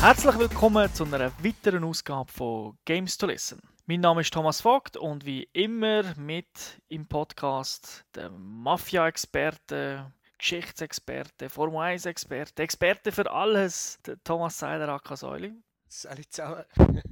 Herzlich 0.00 0.38
willkommen 0.38 0.92
zu 0.94 1.04
einer 1.04 1.32
weiteren 1.42 1.84
Ausgabe 1.84 2.30
von 2.30 2.78
Games 2.84 3.16
to 3.18 3.26
Listen. 3.26 3.60
Mein 3.86 4.00
Name 4.00 4.20
ist 4.20 4.32
Thomas 4.32 4.60
Vogt 4.60 4.96
und 4.96 5.24
wie 5.24 5.48
immer 5.52 6.02
mit 6.16 6.46
im 6.88 7.06
Podcast 7.06 8.04
der 8.14 8.30
Mafia-Experte, 8.30 10.12
Geschichtsexperte, 10.38 11.48
Formel 11.48 11.78
1-Experte, 11.96 12.62
Experte 12.62 13.10
für 13.12 13.30
alles, 13.30 13.98
der 14.06 14.22
Thomas 14.22 14.58
Seiler 14.58 14.88
Akasäuli. 14.88 15.52
Salut 15.88 16.26
zusammen. 16.30 16.64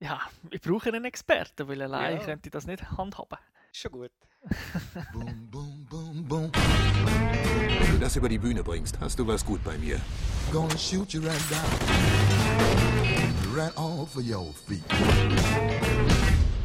Ja, 0.00 0.20
ich 0.50 0.60
brauche 0.60 0.88
einen 0.90 1.06
Experten, 1.06 1.66
weil 1.66 1.80
allein 1.80 2.18
Ja. 2.18 2.24
könnte 2.24 2.48
ich 2.48 2.52
das 2.52 2.66
nicht 2.66 2.82
handhaben. 2.90 3.38
Schon 3.72 3.92
gut. 3.92 4.10
Boom, 5.14 5.48
boom, 5.50 5.86
boom, 5.88 6.24
boom. 6.28 6.52
Wenn 6.52 7.92
du 7.92 7.98
das 8.00 8.14
über 8.16 8.28
die 8.28 8.36
Bühne 8.38 8.62
bringst, 8.62 9.00
hast 9.00 9.18
du 9.18 9.26
was 9.26 9.42
gut 9.46 9.64
bei 9.64 9.78
mir. 9.78 9.98
Gonna 10.52 10.78
shoot 10.78 11.14
you 11.14 11.20
right 11.20 11.50
down. 11.50 11.64
Right 13.54 13.76
off 13.76 14.16
of 14.16 14.24
your 14.24 14.52
feet. 14.66 14.82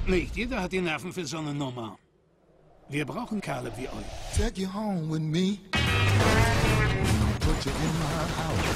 Nicht 0.08 0.36
jeder 0.36 0.62
hat 0.62 0.72
die 0.72 0.82
Nerven 0.82 1.12
für 1.14 1.26
so 1.26 1.38
eine 1.38 1.54
Nummer. 1.54 1.98
Wir 2.90 3.06
brauchen 3.06 3.42
Kerle 3.42 3.72
wie 3.78 3.88
euch. 3.88 4.38
Take 4.38 4.60
you 4.60 4.68
home 4.68 5.10
with 5.10 5.22
me. 5.22 5.60
Put 7.40 7.66
you 7.66 7.72
in 7.72 7.94
my 8.00 8.26
house. 8.38 8.76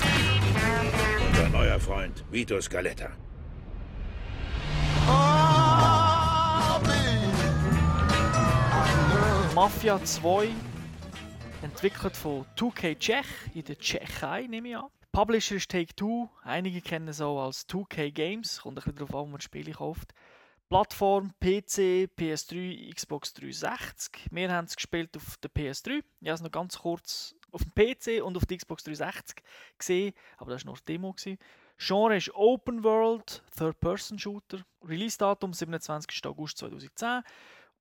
Unser 1.29 1.49
neuer 1.49 1.79
Freund 1.79 2.23
Vito 2.31 2.61
Scaletta. 2.61 3.09
Oh. 5.07 5.63
Mafia 9.55 9.99
2, 10.03 10.49
entwickelt 11.63 12.17
von 12.17 12.45
2K 12.57 12.99
Czech 12.99 13.25
in 13.53 13.63
der 13.63 13.77
Tschechei, 13.77 14.47
nehme 14.47 14.69
ich 14.69 14.75
an. 14.75 14.89
Publisher 15.13 15.55
ist 15.55 15.71
Take-Two, 15.71 16.29
einige 16.43 16.81
kennen 16.81 17.07
es 17.07 17.21
auch 17.21 17.45
als 17.45 17.67
2K 17.69 18.11
Games, 18.11 18.61
kommt 18.61 18.77
ein 18.77 18.83
bisschen 18.83 18.95
darauf 18.97 19.15
an, 19.15 19.21
wo 19.21 19.25
man 19.27 19.41
Spiele 19.41 19.71
kauft. 19.71 20.13
Plattform 20.67 21.31
PC, 21.39 22.09
PS3, 22.17 22.93
Xbox 22.93 23.33
360. 23.35 24.27
Wir 24.31 24.51
haben 24.51 24.65
es 24.65 24.75
gespielt 24.75 25.15
auf 25.15 25.37
der 25.37 25.51
PS3. 25.51 26.03
Ich 26.19 26.27
habe 26.27 26.35
es 26.35 26.41
noch 26.41 26.51
ganz 26.51 26.77
kurz 26.79 27.33
auf 27.51 27.61
dem 27.63 27.73
PC 27.73 28.21
und 28.21 28.35
auf 28.35 28.45
der 28.45 28.57
Xbox 28.57 28.83
360 28.83 29.41
gesehen, 29.77 30.13
aber 30.37 30.51
das 30.51 30.65
war 30.65 30.73
nur 30.73 30.79
Demo. 30.85 31.15
Genre 31.77 32.17
ist 32.17 32.33
Open 32.35 32.83
World, 32.83 33.41
Third-Person-Shooter. 33.57 34.65
Release-Datum 34.83 35.53
27. 35.53 36.25
August 36.25 36.57
2010 36.57 37.21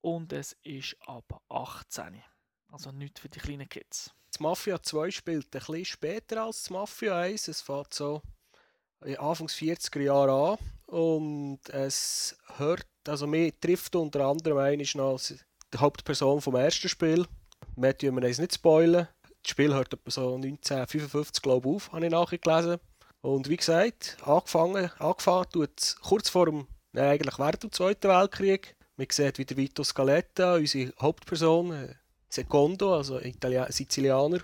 und 0.02 0.32
es 0.32 0.56
ist 0.62 0.96
ab 1.06 1.42
18. 1.48 2.22
Also 2.72 2.90
nicht 2.90 3.18
für 3.18 3.28
die 3.28 3.38
kleinen 3.38 3.68
Kids. 3.68 4.10
Das 4.30 4.40
Mafia 4.40 4.82
2 4.82 5.10
spielt 5.10 5.44
ein 5.44 5.50
bisschen 5.50 5.84
später 5.84 6.44
als 6.44 6.62
das 6.62 6.70
Mafia 6.70 7.20
1. 7.20 7.48
Es 7.48 7.60
fängt 7.60 7.92
so 7.92 8.22
Anfangs 9.18 9.54
40er 9.54 10.00
Jahre 10.00 10.52
an. 10.52 10.58
Und 10.86 11.60
es 11.68 12.36
hört, 12.56 12.86
also 13.06 13.26
mir 13.26 13.52
trifft 13.60 13.94
unter 13.94 14.24
anderem 14.24 14.56
einen 14.56 14.80
ist 14.80 14.94
noch 14.94 15.20
die 15.20 15.78
Hauptperson 15.78 16.40
vom 16.40 16.54
ersten 16.54 16.88
Spiel. 16.88 17.26
Tun 17.76 18.16
wir 18.16 18.28
uns 18.28 18.38
nicht 18.38 18.54
spoilen. 18.54 19.06
Das 19.42 19.50
Spiel 19.50 19.74
hört 19.74 19.92
etwa 19.92 20.10
so 20.10 20.34
1955 20.34 21.42
glaube 21.42 21.68
ich, 21.68 21.76
auf, 21.76 21.92
habe 21.92 22.06
ich 22.06 22.12
nachgelesen. 22.12 22.78
Und 23.20 23.50
wie 23.50 23.56
gesagt, 23.56 24.16
angefangen, 24.24 24.90
angefangen 24.98 25.50
tut 25.50 25.78
es 25.78 25.96
kurz 25.96 26.30
vor 26.30 26.46
dem, 26.46 26.66
nein, 26.92 27.10
eigentlich 27.10 27.38
während 27.38 27.62
dem 27.62 27.72
Zweiten 27.72 28.08
Weltkrieg. 28.08 28.76
Man 28.96 29.06
sieht 29.10 29.38
wieder 29.38 29.56
Vito 29.56 29.84
Scaletta, 29.84 30.54
unsere 30.54 30.92
Hauptperson, 31.00 31.72
äh, 31.72 31.94
Secondo, 32.32 32.94
also 32.94 33.20
Italien 33.20 33.70
Sizilianer. 33.70 34.40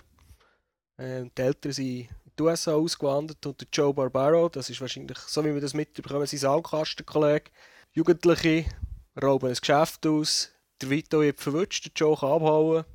Ähm, 0.99 1.31
die 1.35 1.41
Eltern 1.41 1.71
sind 1.71 1.87
in 1.87 2.09
die 2.37 2.43
USA 2.43 2.73
ausgewandert 2.73 3.43
und 3.47 3.59
der 3.59 3.67
Joe 3.73 3.91
Barbaro, 3.91 4.47
das 4.47 4.69
ist 4.69 4.79
wahrscheinlich, 4.79 5.17
so 5.17 5.43
wie 5.43 5.53
wir 5.53 5.61
das 5.61 5.73
mitbekommen, 5.73 6.27
sein 6.27 6.39
Sandkastenkollege. 6.39 7.49
Jugendliche 7.93 8.65
rauben 9.19 9.49
ein 9.49 9.55
Geschäft 9.55 10.05
aus, 10.05 10.51
der 10.79 10.91
Vito 10.91 11.21
wird 11.21 11.39
verwutscht, 11.39 11.85
der 11.85 11.91
Joe 11.95 12.15
kann 12.15 12.33
abhauen 12.33 12.85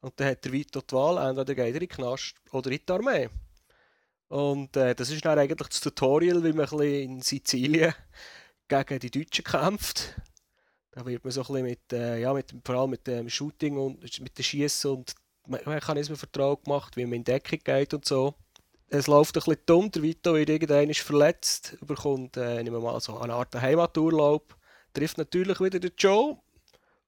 und 0.00 0.18
dann 0.18 0.28
hat 0.28 0.44
der 0.46 0.52
Vito 0.52 0.80
die 0.80 0.94
Wahl, 0.94 1.28
entweder 1.28 1.54
geht 1.54 1.74
er 1.74 1.74
in 1.74 1.80
den 1.80 1.88
Knast 1.90 2.34
oder 2.50 2.70
in 2.70 2.80
die 2.88 2.92
Armee. 2.92 3.28
Und 4.28 4.74
äh, 4.78 4.94
das 4.94 5.10
ist 5.10 5.24
dann 5.26 5.38
eigentlich 5.38 5.68
das 5.68 5.80
Tutorial, 5.80 6.42
wie 6.42 6.54
man 6.54 6.66
ein 6.66 6.70
bisschen 6.70 7.02
in 7.02 7.20
Sizilien 7.20 7.94
gegen 8.66 8.98
die 8.98 9.10
Deutschen 9.10 9.44
kämpft. 9.44 10.14
Da 10.90 11.04
wird 11.04 11.22
man 11.22 11.30
so 11.30 11.42
ein 11.54 11.62
mit, 11.62 11.92
äh, 11.92 12.20
ja, 12.20 12.32
mit, 12.32 12.52
vor 12.64 12.74
allem 12.74 12.90
mit 12.90 13.06
dem 13.06 13.28
Shooting 13.28 13.76
und 13.76 14.02
mit 14.20 14.38
dem 14.38 14.42
Schießen 14.42 14.90
und 14.90 15.14
Me- 15.46 15.62
Mechanismen 15.64 16.16
vertraut 16.16 16.64
gemacht, 16.64 16.96
wie 16.96 17.04
man 17.04 17.14
in 17.14 17.24
Deckung 17.24 17.60
geht 17.62 17.94
und 17.94 18.04
so. 18.04 18.34
Es 18.88 19.06
läuft 19.06 19.36
ein 19.36 19.40
bisschen 19.40 19.60
dumm, 19.66 19.90
der 19.90 20.02
Vito 20.02 20.34
wird 20.34 20.48
irgendwann 20.48 20.92
verletzt, 20.94 21.76
bekommt, 21.82 22.36
äh, 22.38 22.62
nehmen 22.62 22.82
mal 22.82 22.98
so 23.00 23.18
eine 23.18 23.34
Art 23.34 23.54
Heimaturlaub, 23.54 24.56
trifft 24.94 25.18
natürlich 25.18 25.60
wieder 25.60 25.78
den 25.78 25.92
Joe 25.98 26.38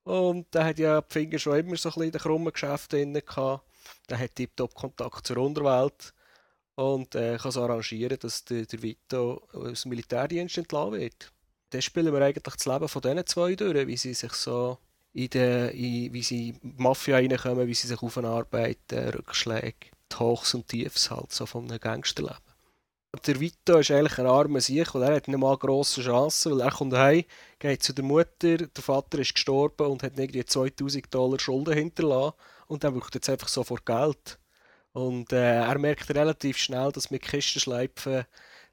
und 0.04 0.54
der 0.54 0.66
hat 0.66 0.78
ja 0.78 1.00
die 1.00 1.12
Finger 1.12 1.38
schon 1.38 1.58
immer 1.58 1.76
so 1.76 1.88
ein 1.88 1.92
bisschen 1.92 2.02
in 2.02 2.12
den 2.12 2.20
krummen 2.20 2.52
Geschäften 2.52 3.12
drin 3.14 3.22
gehabt. 3.26 3.64
Der 4.10 4.18
hat 4.18 4.34
tiptop 4.34 4.74
Kontakt 4.74 5.26
zur 5.26 5.38
Unterwelt 5.38 6.12
und 6.74 7.14
äh, 7.14 7.38
kann 7.38 7.50
so 7.50 7.62
arrangieren, 7.62 8.18
dass 8.18 8.44
der, 8.44 8.66
der 8.66 8.82
Vito 8.82 9.42
aus 9.52 9.82
dem 9.82 9.88
Militärdienst 9.88 10.58
entlassen 10.58 10.92
wird. 10.92 11.32
Dann 11.70 11.82
spielen 11.82 12.12
wir 12.12 12.20
eigentlich 12.20 12.42
das 12.42 12.66
Leben 12.66 12.88
von 12.88 13.03
diesen 13.03 13.26
zwei 13.26 13.54
durch, 13.54 13.86
wie 13.86 13.97
sie 13.97 14.14
sich 14.14 14.32
so 14.32 14.78
in 15.12 15.31
der, 15.31 15.72
wie 15.72 16.22
sie 16.22 16.50
in 16.50 16.60
die 16.62 16.82
Mafia 16.82 17.16
reinkommen, 17.16 17.66
wie 17.66 17.75
sie 17.75 17.88
sich 17.88 18.03
aufarbeiten, 18.03 19.08
Rückschläge, 19.10 19.91
die 20.12 20.16
Hochs 20.16 20.54
und 20.54 20.69
Tiefs 20.69 21.10
halt 21.10 21.32
so 21.32 21.47
von 21.47 21.69
einem 21.69 21.80
Gangsterleben. 21.80 22.38
Der 23.26 23.41
Vito 23.41 23.78
ist 23.78 23.91
eigentlich 23.91 24.19
ein 24.19 24.26
armer 24.26 24.60
Sieg, 24.60 24.94
weil 24.94 25.03
er 25.03 25.16
hat 25.16 25.26
nicht 25.26 25.36
mal 25.36 25.56
grosse 25.56 26.00
Chancen, 26.00 26.53
weil 26.53 26.60
er 26.60 26.70
kommt 26.70 26.94
heim, 26.94 27.25
geht 27.59 27.82
zu 27.82 27.92
der 27.92 28.04
Mutter, 28.04 28.56
der 28.56 28.82
Vater 28.82 29.19
ist 29.19 29.34
gestorben 29.34 29.88
und 29.88 30.04
hat 30.04 30.16
irgendwie 30.16 30.44
2000 30.44 31.12
Dollar 31.12 31.41
Schulden 31.41 31.75
hinterlassen 31.75 32.36
und 32.69 32.84
dann 32.84 32.94
braucht 32.94 33.16
er 33.16 33.19
jetzt 33.19 33.28
einfach 33.28 33.48
sofort 33.48 33.84
Geld. 33.84 34.38
Und 34.92 35.32
äh, 35.32 35.56
er 35.60 35.78
merkt 35.78 36.09
relativ 36.10 36.56
schnell, 36.56 36.92
dass 36.92 37.10
mit 37.10 37.22
Kistenschleifen, 37.22 38.26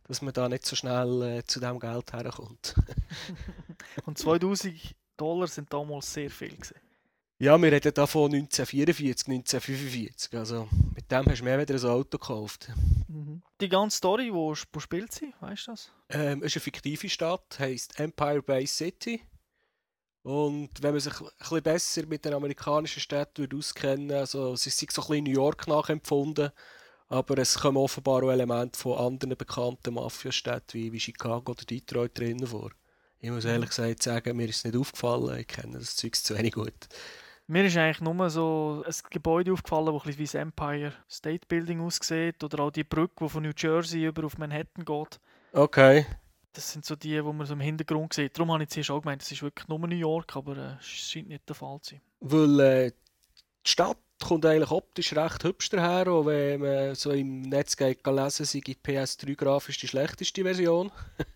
dass 0.08 0.22
man 0.22 0.34
da 0.34 0.48
nicht 0.50 0.66
so 0.66 0.76
schnell 0.76 1.22
äh, 1.22 1.44
zu 1.44 1.60
dem 1.60 1.80
Geld 1.80 2.14
herkommt. 2.14 2.76
Und 4.06 4.18
2000 4.18 4.96
Dollar 5.18 5.48
sind 5.48 5.72
damals 5.74 6.14
sehr 6.14 6.30
viel. 6.30 6.56
Gewesen. 6.56 6.76
Ja, 7.40 7.62
wir 7.62 7.72
reden 7.72 7.94
da 7.94 8.08
von 8.08 8.34
1944, 8.34 9.28
1945. 9.28 10.36
Also 10.36 10.68
mit 10.96 11.12
dem 11.12 11.26
hast 11.26 11.40
du 11.40 11.44
mehr 11.44 11.60
wieder 11.60 11.76
ein 11.76 11.86
Auto 11.86 12.18
gekauft. 12.18 12.72
Die 13.62 13.70
ganze 13.70 13.98
Story, 13.98 14.34
wo, 14.34 14.56
wo 14.72 14.80
spielt 14.80 15.12
sie? 15.12 15.34
Weißt 15.40 15.68
du 15.68 15.72
das? 15.72 15.92
Ähm, 16.10 16.40
es 16.40 16.48
ist 16.48 16.58
eine 16.58 16.64
fiktive 16.64 17.10
Stadt, 17.10 17.58
heisst 17.60 18.00
Empire 18.00 18.42
Bay 18.42 18.66
City. 18.66 19.22
Und 20.24 20.70
wenn 20.82 20.92
man 20.92 21.00
sich 21.00 21.14
ein 21.22 21.28
bisschen 21.40 21.64
besser 21.64 22.06
mit 22.08 22.26
den 22.26 22.34
amerikanischen 22.34 23.00
Städten 23.00 23.38
würde 23.38 23.56
auskennen 23.56 24.12
also 24.12 24.54
es 24.54 24.68
ist 24.68 24.80
so 24.80 24.84
ein 24.84 25.08
bisschen 25.08 25.24
New 25.24 25.32
York 25.32 25.68
nachempfunden, 25.68 26.52
aber 27.10 27.38
es 27.38 27.60
kommen 27.60 27.78
offenbar 27.78 28.24
auch 28.24 28.32
Elemente 28.32 28.80
von 28.80 28.98
anderen 28.98 29.38
bekannten 29.38 29.94
Mafiastädten 29.94 30.80
wie, 30.80 30.92
wie 30.92 31.00
Chicago 31.00 31.52
oder 31.52 31.66
Detroit 31.66 32.18
drinnen 32.18 32.48
vor. 32.48 32.72
Ich 33.20 33.32
muss 33.32 33.46
ehrlich 33.46 33.70
gesagt 33.70 34.04
sagen, 34.04 34.38
mir 34.38 34.48
ist 34.48 34.58
es 34.58 34.64
nicht 34.66 34.78
aufgefallen, 34.78 35.40
ich 35.40 35.48
kenne 35.48 35.80
das 35.80 35.96
Zeug 35.96 36.16
zu 36.16 36.38
wenig 36.38 36.54
gut. 36.54 36.88
Mir 37.50 37.64
ist 37.64 37.78
eigentlich 37.78 38.02
nur 38.02 38.30
so 38.30 38.84
ein 38.86 38.94
Gebäude 39.10 39.54
aufgefallen, 39.54 39.86
das 39.86 39.96
ein 39.96 40.02
bisschen 40.04 40.20
wie 40.20 40.24
das 40.24 40.34
Empire 40.34 40.94
State 41.10 41.48
Building 41.48 41.80
aussieht. 41.80 42.44
Oder 42.44 42.64
auch 42.64 42.72
die 42.72 42.84
Brücke, 42.84 43.24
die 43.24 43.30
von 43.30 43.44
New 43.44 43.54
Jersey 43.58 44.06
über 44.06 44.26
auf 44.26 44.38
Manhattan 44.38 44.84
geht. 44.84 45.20
Okay. 45.54 46.06
Das 46.52 46.74
sind 46.74 46.84
so 46.84 46.98
die, 46.98 47.24
wo 47.24 47.32
man 47.32 47.48
so 47.48 47.54
im 47.54 47.62
Hintergrund 47.62 48.14
sieht. 48.14 48.38
Darum 48.38 48.52
habe 48.52 48.64
ich 48.64 48.70
zuerst 48.70 48.92
auch 48.92 49.00
gemeint, 49.00 49.22
das 49.22 49.32
ist 49.32 49.42
wirklich 49.42 49.66
nur 49.70 49.80
New 49.80 49.96
York, 49.96 50.36
aber 50.36 50.58
äh, 50.58 50.76
es 50.80 50.86
scheint 50.88 51.30
nicht 51.30 51.48
der 51.48 51.56
Fall 51.56 51.80
zu 51.82 51.92
sein. 51.92 52.02
Weil 52.20 52.60
äh, 52.60 52.92
die 53.66 53.70
Stadt 53.70 53.98
kommt 54.24 54.46
eigentlich 54.46 54.72
optisch 54.72 55.16
recht 55.16 55.44
hübsch 55.44 55.70
daher, 55.70 56.08
auch 56.08 56.26
wenn 56.26 56.62
man 56.62 56.96
so 56.96 57.12
im 57.12 57.42
Netz 57.42 57.78
geht 57.78 58.04
kann 58.04 58.16
lesen 58.16 58.46
sei 58.46 58.62
die 58.66 58.76
PS3 58.76 59.36
grafisch 59.36 59.78
die 59.78 59.88
schlechteste 59.88 60.44
Version. 60.44 60.92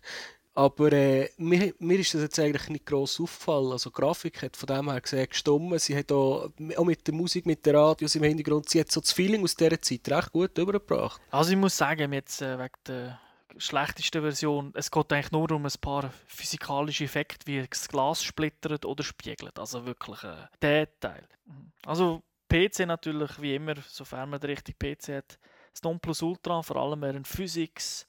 Aber 0.54 0.92
äh, 0.92 1.30
mir, 1.38 1.72
mir 1.78 1.98
ist 1.98 2.12
das 2.12 2.20
jetzt 2.20 2.38
eigentlich 2.38 2.68
nicht 2.68 2.84
gross 2.84 3.18
aufgefallen. 3.18 3.72
Also 3.72 3.88
die 3.88 3.94
Grafik 3.94 4.42
hat 4.42 4.56
von 4.56 4.66
dem 4.66 4.90
her 4.90 5.00
gesehen 5.00 5.26
gestummen. 5.28 5.78
Sie 5.78 5.96
hat 5.96 6.12
auch, 6.12 6.50
auch 6.76 6.84
mit 6.84 7.06
der 7.06 7.14
Musik, 7.14 7.46
mit 7.46 7.64
den 7.64 7.74
Radios 7.74 8.14
im 8.16 8.24
Hintergrund, 8.24 8.68
sie 8.68 8.80
hat 8.80 8.92
so 8.92 9.00
das 9.00 9.12
Feeling 9.12 9.42
aus 9.44 9.56
dieser 9.56 9.80
Zeit 9.80 10.06
recht 10.08 10.32
gut 10.32 10.58
übergebracht. 10.58 11.22
Also 11.30 11.52
ich 11.52 11.56
muss 11.56 11.76
sagen, 11.76 12.12
jetzt 12.12 12.42
äh, 12.42 12.58
wegen 12.58 12.74
der 12.86 13.18
schlechtesten 13.56 14.20
Version, 14.20 14.72
es 14.74 14.90
geht 14.90 15.12
eigentlich 15.12 15.32
nur 15.32 15.50
um 15.52 15.64
ein 15.64 15.72
paar 15.80 16.12
physikalische 16.26 17.04
Effekte, 17.04 17.46
wie 17.46 17.66
das 17.66 17.88
Glas 17.88 18.22
splittert 18.22 18.84
oder 18.84 19.02
spiegelt. 19.02 19.58
Also 19.58 19.86
wirklich 19.86 20.20
der 20.60 21.00
Teil. 21.00 21.26
Mhm. 21.46 21.72
Also 21.86 22.22
PC 22.52 22.86
natürlich, 22.86 23.40
wie 23.40 23.54
immer, 23.54 23.74
sofern 23.88 24.28
man 24.28 24.40
den 24.40 24.50
richtigen 24.50 24.78
PC 24.78 25.08
hat, 25.08 25.38
das 25.72 25.82
Nonplusultra, 25.82 26.62
vor 26.62 26.76
allem 26.76 27.00
während 27.00 27.26
Physics, 27.26 28.06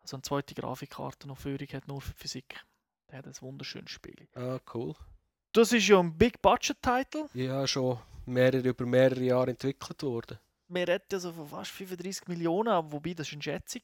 also 0.00 0.16
eine 0.16 0.22
zweite 0.22 0.54
Grafikkarte 0.54 1.26
noch 1.26 1.38
Führung 1.38 1.66
hat, 1.72 1.88
nur 1.88 2.00
für 2.00 2.14
Physik. 2.14 2.64
Der 3.10 3.18
hat 3.18 3.26
ein 3.26 3.34
wunderschönes 3.40 3.90
Spiel. 3.90 4.28
Ah, 4.34 4.60
cool. 4.74 4.94
Das 5.52 5.72
ist 5.72 5.88
ja 5.88 5.98
ein 5.98 6.16
Big-Budget-Title. 6.16 7.28
Ja, 7.34 7.66
schon 7.66 7.98
mehrere, 8.26 8.68
über 8.68 8.86
mehrere 8.86 9.22
Jahre 9.22 9.50
entwickelt 9.50 10.00
worden. 10.04 10.38
Wir 10.68 10.86
reden 10.86 11.06
ja 11.10 11.18
so 11.18 11.32
von 11.32 11.48
fast 11.48 11.72
35 11.72 12.28
Millionen, 12.28 12.92
wobei 12.92 13.14
das 13.14 13.26
ist 13.26 13.32
eine 13.32 13.42
Schätzung. 13.42 13.82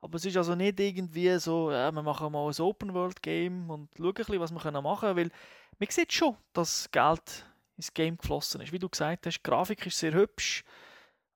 Aber 0.00 0.16
es 0.16 0.24
ist 0.24 0.36
also 0.36 0.54
nicht 0.54 0.78
irgendwie 0.78 1.36
so, 1.38 1.72
ja, 1.72 1.90
wir 1.90 2.02
machen 2.02 2.30
mal 2.30 2.48
ein 2.48 2.60
Open-World-Game 2.60 3.70
und 3.70 3.88
schauen 3.96 4.06
ein 4.06 4.14
bisschen, 4.14 4.40
was 4.40 4.52
wir 4.52 4.80
machen 4.80 5.00
können, 5.00 5.16
weil 5.16 5.30
man 5.78 5.88
sieht 5.90 6.12
schon, 6.12 6.36
dass 6.52 6.88
Geld 6.92 7.44
ins 7.82 7.94
Game 7.94 8.16
geflossen 8.16 8.60
ist. 8.60 8.72
Wie 8.72 8.78
du 8.78 8.88
gesagt 8.88 9.26
hast, 9.26 9.38
die 9.38 9.42
Grafik 9.42 9.86
ist 9.86 9.98
sehr 9.98 10.12
hübsch, 10.14 10.64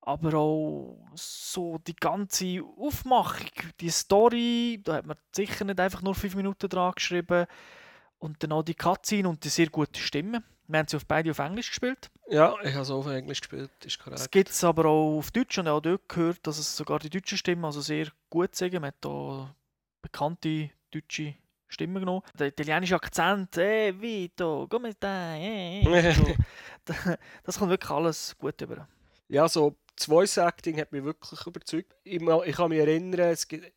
aber 0.00 0.34
auch 0.38 0.98
so 1.14 1.78
die 1.78 1.96
ganze 1.96 2.62
Aufmachung, 2.78 3.48
die 3.81 3.90
Story, 3.90 4.81
da 4.84 4.94
hat 4.94 5.06
man 5.06 5.16
sicher 5.34 5.64
nicht 5.64 5.81
einfach 5.81 6.02
nur 6.02 6.14
fünf 6.14 6.37
Minuten 6.37 6.69
dran 6.69 6.93
geschrieben 6.94 7.46
und 8.19 8.43
dann 8.43 8.52
auch 8.52 8.62
die 8.62 8.75
Cutscene 8.75 9.28
und 9.28 9.43
die 9.44 9.48
sehr 9.48 9.66
gute 9.69 10.00
Stimme. 10.00 10.43
Wir 10.69 10.78
haben 10.81 10.88
sie 10.88 10.96
auf 10.96 11.06
beide 11.06 11.31
auf 11.31 11.38
Englisch 11.38 11.69
gespielt. 11.70 12.10
Ja, 12.28 12.54
ich 12.62 12.72
habe 12.72 12.82
es 12.82 12.90
auch 12.90 12.98
auf 12.98 13.06
Englisch 13.08 13.40
gespielt, 13.40 13.70
ist 13.84 13.93
Es 13.93 13.98
korrekt. 13.98 14.32
gibt 14.32 14.48
es 14.50 14.64
aber 14.64 14.87
auch 14.87 15.19
auf 15.19 15.31
Deutsch 15.31 15.58
und 15.58 15.69
auch 15.69 15.81
dort 15.81 16.08
gehört, 16.08 16.44
dass 16.46 16.58
es 16.58 16.76
sogar 16.76 16.98
die 16.98 17.10
deutschen 17.10 17.38
Stimmen 17.38 17.64
also 17.64 17.81
sehr 17.81 18.08
gut 18.31 18.54
sagen. 18.56 18.81
Man 18.81 18.88
hat 18.88 18.96
da 19.00 19.54
bekannte 20.02 20.70
deutsche 20.93 21.34
Stimmen 21.69 22.01
genommen. 22.01 22.23
Der 22.39 22.49
italienische 22.49 22.95
Akzent, 22.97 23.57
eh, 23.59 23.93
Vito, 24.01 24.67
come 24.69 24.93
stai? 24.93 25.41
Eh, 25.41 25.83
eh. 25.83 26.13
So, 26.15 26.27
da- 26.85 27.17
das 27.43 27.59
kommt 27.59 27.71
wirklich 27.71 27.91
alles 27.91 28.37
gut 28.39 28.61
über. 28.61 28.87
Ja, 29.29 29.49
so 29.49 29.75
das 29.97 30.07
Voice 30.07 30.37
Acting 30.39 30.79
hat 30.81 30.93
mich 30.93 31.03
wirklich 31.03 31.45
überzeugt. 31.47 31.95
Ich, 32.05 32.21
ich 32.23 32.57
kann 32.57 32.69
mich 32.69 32.79
erinnern, 32.79 33.21
es 33.31 33.49
gibt, 33.49 33.73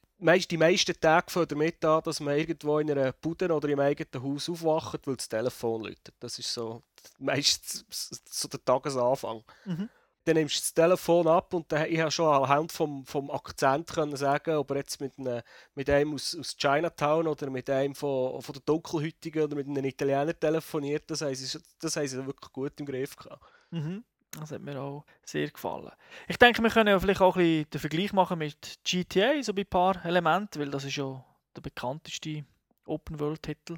die 0.51 0.57
meisten 0.57 0.99
Tage 0.99 1.31
fangen 1.31 1.47
damit 1.47 1.83
an, 1.85 2.01
dass 2.03 2.19
man 2.19 2.37
irgendwo 2.37 2.77
in 2.79 2.91
einer 2.91 3.13
Bude 3.13 3.51
oder 3.51 3.69
im 3.69 3.79
eigenen 3.79 4.21
Haus 4.23 4.49
aufwacht, 4.49 5.07
weil 5.07 5.15
das 5.15 5.29
Telefon 5.29 5.83
läutet. 5.83 6.13
Das 6.19 6.37
ist 6.37 6.53
so 6.53 6.83
meistens 7.17 7.85
so 8.29 8.47
der 8.49 8.63
Tagesanfang. 8.63 9.43
Mhm. 9.65 9.89
Dann 10.29 10.37
nimmst 10.37 10.57
du 10.57 10.59
das 10.59 10.73
Telefon 10.75 11.27
ab 11.27 11.55
und 11.55 11.71
dann, 11.71 11.91
ich 11.91 11.99
habe 11.99 12.11
schon 12.11 12.31
anhand 12.31 12.71
vom, 12.71 13.03
vom 13.03 13.31
Akzent 13.31 13.87
können 13.87 14.15
sagen, 14.15 14.57
ob 14.57 14.69
er 14.69 14.77
jetzt 14.77 15.01
mit 15.01 15.17
einem, 15.17 15.41
mit 15.73 15.89
einem 15.89 16.13
aus, 16.13 16.37
aus 16.39 16.55
Chinatown 16.55 17.25
oder 17.25 17.49
mit 17.49 17.67
einem 17.67 17.95
von, 17.95 18.39
von 18.39 18.53
der 18.53 18.61
Dunkelhütigen 18.61 19.41
oder 19.41 19.55
mit 19.55 19.67
einem 19.67 19.83
Italiener 19.83 20.39
telefoniert, 20.39 21.09
das 21.09 21.21
haben 21.21 21.33
sie, 21.33 21.59
das 21.81 21.95
haben 21.95 22.07
sie 22.07 22.23
wirklich 22.27 22.51
gut 22.51 22.79
im 22.79 22.85
Griff 22.85 23.15
gehabt. 23.15 23.43
Mhm. 23.71 24.03
Das 24.39 24.51
hat 24.51 24.61
mir 24.61 24.79
auch 24.79 25.03
sehr 25.25 25.49
gefallen. 25.49 25.91
Ich 26.27 26.37
denke, 26.37 26.61
wir 26.61 26.69
können 26.69 26.89
ja 26.89 26.99
vielleicht 26.99 27.21
auch 27.21 27.35
ein 27.35 27.43
bisschen 27.43 27.69
den 27.71 27.79
Vergleich 27.81 28.13
machen 28.13 28.37
mit 28.37 28.79
GTA, 28.83 29.41
so 29.41 29.51
bei 29.51 29.63
ein 29.63 29.65
paar 29.65 30.05
Elementen, 30.05 30.61
weil 30.61 30.69
das 30.69 30.83
ist 30.83 30.95
ja 30.95 31.25
der 31.55 31.61
bekannteste 31.61 32.45
Open-World-Titel. 32.85 33.77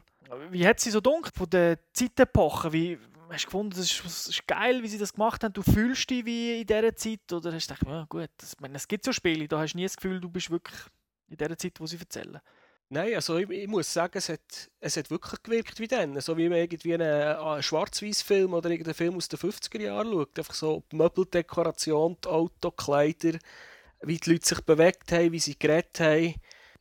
Wie 0.49 0.67
hat 0.67 0.81
sie 0.81 0.91
so 0.91 1.01
gedacht 1.01 1.33
von 1.33 1.49
der 1.49 1.79
Zeitepoche? 1.93 2.73
Wie 2.73 2.99
hast 3.31 3.43
du 3.43 3.47
gefunden, 3.47 3.71
das 3.71 3.79
ist, 3.79 4.27
ist 4.29 4.47
geil, 4.47 4.83
wie 4.83 4.87
sie 4.87 4.97
das 4.97 5.13
gemacht 5.13 5.43
haben? 5.43 5.53
Du 5.53 5.61
fühlst 5.61 6.09
dich 6.09 6.25
wie 6.25 6.61
in 6.61 6.67
dieser 6.67 6.95
Zeit? 6.95 7.31
Oder 7.31 7.53
hast 7.53 7.69
du 7.69 7.73
gedacht, 7.73 7.89
ja 7.89 8.05
gut, 8.09 8.29
das, 8.37 8.59
meine, 8.59 8.75
es 8.75 8.87
gibt 8.87 9.05
so 9.05 9.11
Spiele, 9.11 9.47
da 9.47 9.59
hast 9.59 9.73
du 9.73 9.77
nie 9.77 9.83
das 9.83 9.95
Gefühl, 9.95 10.19
du 10.19 10.29
bist 10.29 10.49
wirklich 10.49 10.79
in 11.29 11.37
dieser 11.37 11.57
Zeit, 11.57 11.79
wo 11.79 11.85
sie 11.85 11.97
erzählen. 11.97 12.39
Nein, 12.89 13.15
also 13.15 13.37
ich, 13.37 13.49
ich 13.49 13.67
muss 13.69 13.93
sagen, 13.93 14.17
es 14.17 14.27
hat, 14.27 14.69
es 14.81 14.97
hat 14.97 15.09
wirklich 15.09 15.41
gewirkt 15.43 15.79
wie 15.79 15.87
dann. 15.87 16.19
So 16.19 16.35
wie 16.35 16.49
man 16.49 16.57
irgendwie 16.57 16.93
einen, 16.93 17.37
einen 17.37 17.63
Schwarz-Weiß-Film 17.63 18.53
oder 18.53 18.69
irgendeinen 18.69 18.95
Film 18.95 19.15
aus 19.15 19.29
den 19.29 19.39
50er 19.39 19.81
Jahren 19.81 20.11
schaut. 20.11 20.37
Einfach 20.37 20.53
so 20.53 20.83
die 20.91 20.97
Möbeldekoration, 20.97 22.17
die 22.21 22.27
Autokleider, 22.27 23.39
wie 24.01 24.17
die 24.17 24.31
Leute 24.31 24.45
sich 24.45 24.59
bewegt 24.61 25.09
haben, 25.13 25.31
wie 25.31 25.39
sie 25.39 25.57
geredet 25.57 26.01
haben. 26.01 26.35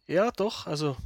Ja, 0.08 0.32
doch, 0.32 0.66
also 0.66 0.96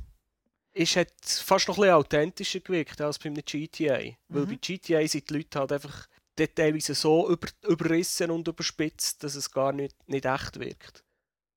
es 0.74 0.96
hat 0.96 1.12
fast 1.24 1.68
noch 1.68 1.76
ein 1.78 1.82
bisschen 1.82 1.94
authentischer 1.94 2.60
gewirkt 2.60 3.00
als 3.00 3.18
beim 3.18 3.34
GTA. 3.34 3.98
Weil 4.28 4.42
Mhm. 4.42 4.48
bei 4.48 4.56
GTA 4.56 5.06
sind 5.06 5.30
die 5.30 5.34
Leute 5.34 5.58
halt 5.60 5.72
einfach 5.72 6.08
teilweise 6.36 6.94
so 6.94 7.30
über, 7.30 7.48
überrissen 7.62 8.30
und 8.30 8.48
überspitzt, 8.48 9.22
dass 9.22 9.36
es 9.36 9.50
gar 9.50 9.72
nicht, 9.72 9.96
nicht 10.08 10.24
echt 10.24 10.58
wirkt. 10.58 11.04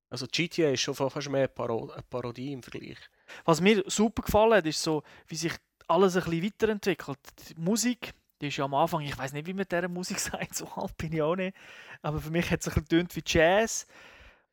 Also 0.09 0.27
GTA 0.27 0.69
ist 0.71 0.81
schon 0.81 0.95
fast 0.95 1.29
mehr 1.29 1.39
eine, 1.41 1.47
Paro 1.49 1.89
eine 1.91 2.03
Parodie 2.03 2.53
im 2.53 2.63
Vergleich. 2.63 2.97
Was 3.43 3.59
mir 3.59 3.83
super 3.87 4.21
gefallen 4.21 4.53
hat, 4.53 4.65
ist 4.65 4.81
so, 4.81 5.03
wie 5.27 5.35
sich 5.35 5.53
alles 5.87 6.15
ein 6.15 6.23
bisschen 6.23 6.45
weiterentwickelt. 6.45 7.19
Die 7.49 7.55
Musik, 7.59 8.13
die 8.39 8.47
ist 8.49 8.57
ja 8.57 8.65
am 8.65 8.73
Anfang, 8.75 9.01
ich 9.01 9.17
weiß 9.17 9.33
nicht, 9.33 9.47
wie 9.47 9.53
man 9.53 9.65
dieser 9.69 9.87
Musik 9.89 10.19
sagt, 10.19 10.55
so 10.55 10.67
alt 10.75 10.95
bin 10.97 11.11
ich 11.11 11.21
auch 11.21 11.35
nicht. 11.35 11.57
Aber 12.03 12.21
für 12.21 12.29
mich 12.29 12.49
hat 12.51 12.61
es 12.61 12.67
ein 12.69 12.83
bisschen 12.83 13.07
wie 13.13 13.23
Jazz. 13.25 13.87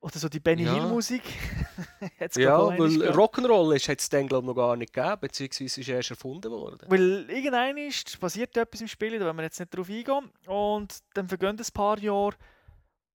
Oder 0.04 0.18
so 0.18 0.28
die 0.28 0.38
Benny 0.38 0.64
Ja. 0.64 0.74
Hill 0.74 0.82
Musik. 0.86 1.22
Hat's, 2.20 2.36
Ja, 2.36 2.58
weil. 2.78 3.08
Rock'n'Roll 3.12 3.72
hat 3.88 4.00
es 4.00 4.08
dann 4.10 4.26
glaube 4.28 4.44
ich 4.44 4.48
noch 4.48 4.54
gar 4.54 4.76
nicht 4.76 4.92
gegeben, 4.92 5.16
beziehungsweise 5.18 5.80
ist 5.80 5.88
erst 5.88 6.10
erfunden 6.10 6.50
worden. 6.52 6.86
Weil 6.88 7.24
irgendein 7.30 7.78
ist, 7.78 8.20
passiert 8.20 8.54
etwas 8.58 8.82
im 8.82 8.88
Spiel, 8.88 9.18
da 9.18 9.24
wollen 9.24 9.36
wir 9.36 9.44
jetzt 9.44 9.58
nicht 9.58 9.74
drauf 9.74 9.88
eingehen. 9.88 10.30
Und 10.46 10.98
dann 11.14 11.26
vergehen 11.26 11.56
ein 11.58 11.66
paar 11.72 11.98
Jahre 11.98 12.34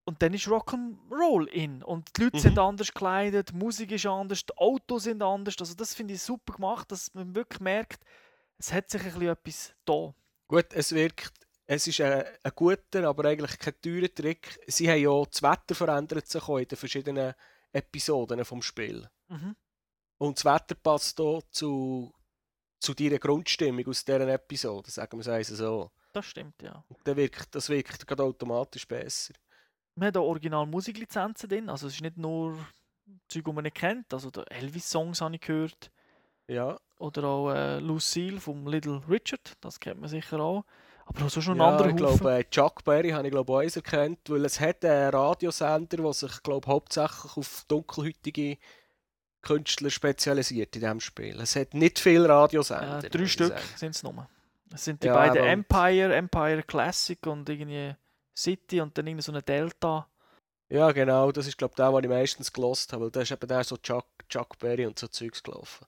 und 0.04 0.20
dann 0.20 0.34
ist 0.34 0.48
Rock'n'Roll 0.48 1.46
in. 1.46 1.84
Und 1.84 2.08
die 2.16 2.24
Leute 2.24 2.38
Mhm. 2.38 2.40
sind 2.40 2.58
anders 2.58 2.88
gekleidet, 2.88 3.50
die 3.50 3.56
Musik 3.56 3.92
ist 3.92 4.06
anders, 4.06 4.44
die 4.44 4.56
Autos 4.58 5.04
sind 5.04 5.22
anders. 5.22 5.54
Also 5.60 5.74
das 5.74 5.94
finde 5.94 6.14
ich 6.14 6.22
super 6.22 6.54
gemacht, 6.54 6.90
dass 6.90 7.14
man 7.14 7.36
wirklich 7.36 7.60
merkt, 7.60 8.02
es 8.58 8.72
hat 8.72 8.90
sich 8.90 9.00
ein 9.02 9.12
bisschen 9.12 9.28
etwas 9.28 9.72
da. 9.84 10.12
Gut, 10.48 10.66
es 10.72 10.92
wirkt, 10.92 11.30
es 11.72 11.86
ist 11.86 12.00
ein, 12.00 12.24
ein 12.42 12.52
guter, 12.56 13.04
aber 13.04 13.26
eigentlich 13.26 13.56
kein 13.56 13.80
teurer 13.80 14.12
Trick. 14.12 14.58
Sie 14.66 14.90
haben 14.90 15.00
ja 15.00 15.24
das 15.24 15.40
Wetter 15.40 15.76
verändert 15.76 16.26
sich 16.26 16.48
in 16.48 16.64
den 16.64 16.76
verschiedenen 16.76 17.34
Episoden 17.70 18.44
vom 18.44 18.60
Spiel. 18.60 19.08
Mhm. 19.28 19.54
Und 20.18 20.36
das 20.36 20.44
Wetter 20.44 20.74
passt 20.74 21.18
hier 21.18 21.40
zu, 21.52 22.12
zu 22.80 22.92
deiner 22.92 23.20
Grundstimmung 23.20 23.86
aus 23.86 24.04
dieser 24.04 24.28
Episode, 24.28 24.90
sagen 24.90 25.18
wir 25.18 25.20
es 25.20 25.28
also 25.28 25.54
so. 25.54 25.90
Das 26.12 26.26
stimmt, 26.26 26.60
ja. 26.60 26.84
Und 26.88 26.98
dann 27.04 27.16
wirkt, 27.16 27.54
das 27.54 27.68
wirkt 27.68 28.04
gerade 28.04 28.24
automatisch 28.24 28.88
besser. 28.88 29.34
Wir 29.94 30.08
haben 30.08 30.16
auch 30.16 30.26
original 30.26 30.66
Musiklizenzen 30.66 31.48
drin, 31.48 31.68
also 31.70 31.86
es 31.86 31.94
ist 31.94 32.02
nicht 32.02 32.16
nur 32.16 32.58
Zeug, 33.28 33.44
die 33.44 33.52
man 33.52 33.62
nicht 33.62 33.76
kennt. 33.76 34.12
Also 34.12 34.32
Elvis-Songs 34.48 35.20
habe 35.20 35.36
ich 35.36 35.40
gehört. 35.40 35.92
Ja, 36.48 36.80
Oder 36.98 37.24
auch 37.24 37.52
äh, 37.52 37.78
Lucille 37.78 38.40
vom 38.40 38.66
Little 38.66 39.00
Richard, 39.08 39.52
das 39.60 39.78
kennt 39.78 40.00
man 40.00 40.08
sicher 40.08 40.40
auch. 40.40 40.64
Aber 41.04 41.26
auch 41.26 41.30
so 41.30 41.40
schon 41.42 41.60
ein 41.60 41.60
ja 41.60 41.66
anderer 41.68 41.88
ich 41.90 41.94
Haufen. 41.94 41.96
glaube, 41.96 42.32
äh, 42.32 42.44
Chuck 42.50 42.84
Berry 42.84 43.10
habe 43.10 43.26
ich 43.28 43.32
glaube 43.32 43.52
auch 43.52 43.58
eins 43.58 43.76
erkannt, 43.76 44.18
weil 44.28 44.44
es 44.44 44.60
hat 44.60 44.84
einen 44.84 45.10
Radiosender, 45.10 45.96
der 45.98 46.12
sich 46.12 46.42
glaube 46.42 46.68
hauptsächlich 46.68 47.36
auf 47.36 47.64
dunkelhäutige 47.68 48.58
Künstler 49.42 49.90
spezialisiert 49.90 50.76
in 50.76 50.82
diesem 50.82 51.00
Spiel. 51.00 51.40
Es 51.40 51.56
hat 51.56 51.74
nicht 51.74 51.98
viele 51.98 52.28
Radiosender. 52.28 52.98
Äh, 52.98 53.04
drei 53.10 53.26
Stück 53.26 53.54
sind 53.76 53.94
es 53.94 54.02
nur. 54.02 54.28
Es 54.72 54.84
sind 54.84 55.02
die 55.02 55.08
Ja, 55.08 55.10
beiden 55.10 55.42
Empire, 55.42 56.14
Empire 56.14 56.62
Classic 56.62 57.24
und 57.26 57.48
irgendwie 57.48 57.94
City 58.36 58.80
und 58.80 58.96
dann 58.96 59.06
irgendwie 59.06 59.22
so 59.22 59.32
eine 59.32 59.42
Delta. 59.42 60.08
Ja, 60.70 60.92
genau, 60.92 61.32
das 61.32 61.46
ist 61.46 61.58
glaube 61.58 61.72
ich 61.72 61.76
der, 61.76 61.90
den 61.92 62.04
ich 62.04 62.10
meistens 62.10 62.52
gelost 62.52 62.92
habe, 62.92 63.04
weil 63.04 63.10
da 63.10 63.20
ist 63.22 63.30
eben 63.32 63.46
der 63.48 63.64
so 63.64 63.76
Chuck, 63.76 64.06
Chuck 64.28 64.58
Berry 64.58 64.86
und 64.86 64.98
so 64.98 65.08
Zeugs 65.08 65.42
gelaufen. 65.42 65.86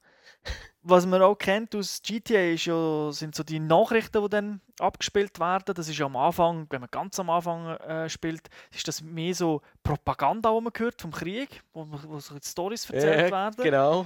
Was 0.85 1.07
man 1.07 1.23
auch 1.23 1.37
kennt 1.37 1.76
aus 1.76 2.02
GTA 2.02 2.52
ist 2.52 2.64
ja, 2.64 3.12
sind 3.12 3.37
so 3.37 3.45
die 3.45 3.61
Nachrichten, 3.61 4.21
die 4.21 4.29
dann 4.29 4.61
abgespielt 4.81 5.38
werden. 5.38 5.75
Das 5.75 5.88
ist 5.88 5.97
ja 5.97 6.07
am 6.07 6.17
Anfang, 6.17 6.67
wenn 6.71 6.81
man 6.81 6.91
ganz 6.91 7.21
am 7.21 7.31
Anfang 7.31 7.69
äh, 7.76 8.09
spielt, 8.09 8.49
ist 8.73 8.88
das 8.88 9.00
mehr 9.00 9.33
so 9.33 9.62
Propaganda, 9.85 10.52
die 10.52 10.61
man 10.61 10.73
hört 10.76 11.00
vom 11.00 11.12
Krieg, 11.12 11.62
wo, 11.73 11.87
wo 11.88 12.19
so 12.19 12.35
Stories 12.43 12.91
erzählt 12.91 13.31
Ja, 13.31 13.31
werden. 13.31 13.62
Genau. 13.62 14.05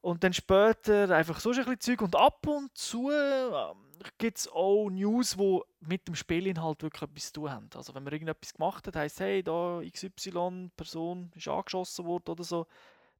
Und 0.00 0.24
dann 0.24 0.32
später 0.32 1.10
einfach 1.10 1.40
so 1.40 1.50
ein 1.50 1.56
bisschen 1.56 1.80
Zeug. 1.80 2.02
Und 2.02 2.16
ab 2.16 2.46
und 2.46 2.76
zu 2.76 3.10
ähm, 3.10 3.76
gibt 4.18 4.38
es 4.38 4.48
auch 4.48 4.88
News, 4.90 5.36
die 5.36 5.60
mit 5.80 6.06
dem 6.08 6.14
Spielinhalt 6.14 6.82
wirklich 6.82 7.02
etwas 7.02 7.26
zu 7.26 7.32
tun 7.40 7.50
haben. 7.50 7.70
Also 7.74 7.94
wenn 7.94 8.04
man 8.04 8.12
irgendetwas 8.12 8.54
gemacht 8.54 8.86
hat, 8.86 8.96
heisst 8.96 9.20
hey, 9.20 9.42
da 9.42 9.80
XY 9.82 10.70
Person 10.76 11.30
ist 11.34 11.48
angeschossen 11.48 12.04
worden 12.04 12.30
oder 12.30 12.44
so, 12.44 12.66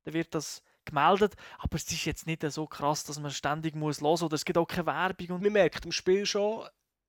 dann 0.05 0.15
wird 0.15 0.35
das 0.35 0.63
gemeldet. 0.85 1.35
Aber 1.59 1.77
es 1.77 1.91
ist 1.91 2.05
jetzt 2.05 2.27
nicht 2.27 2.43
so 2.51 2.67
krass, 2.67 3.05
dass 3.05 3.19
man 3.21 3.31
ständig 3.31 3.75
muss 3.75 4.01
hören 4.01 4.23
oder 4.23 4.35
es 4.35 4.45
gibt 4.45 4.59
auch 4.59 4.67
keine 4.67 4.87
Werbung. 4.87 5.37
Und 5.37 5.43
Man 5.43 5.53
merkt 5.53 5.85
im 5.85 5.93
Spiel 5.93 6.25
schon 6.27 6.67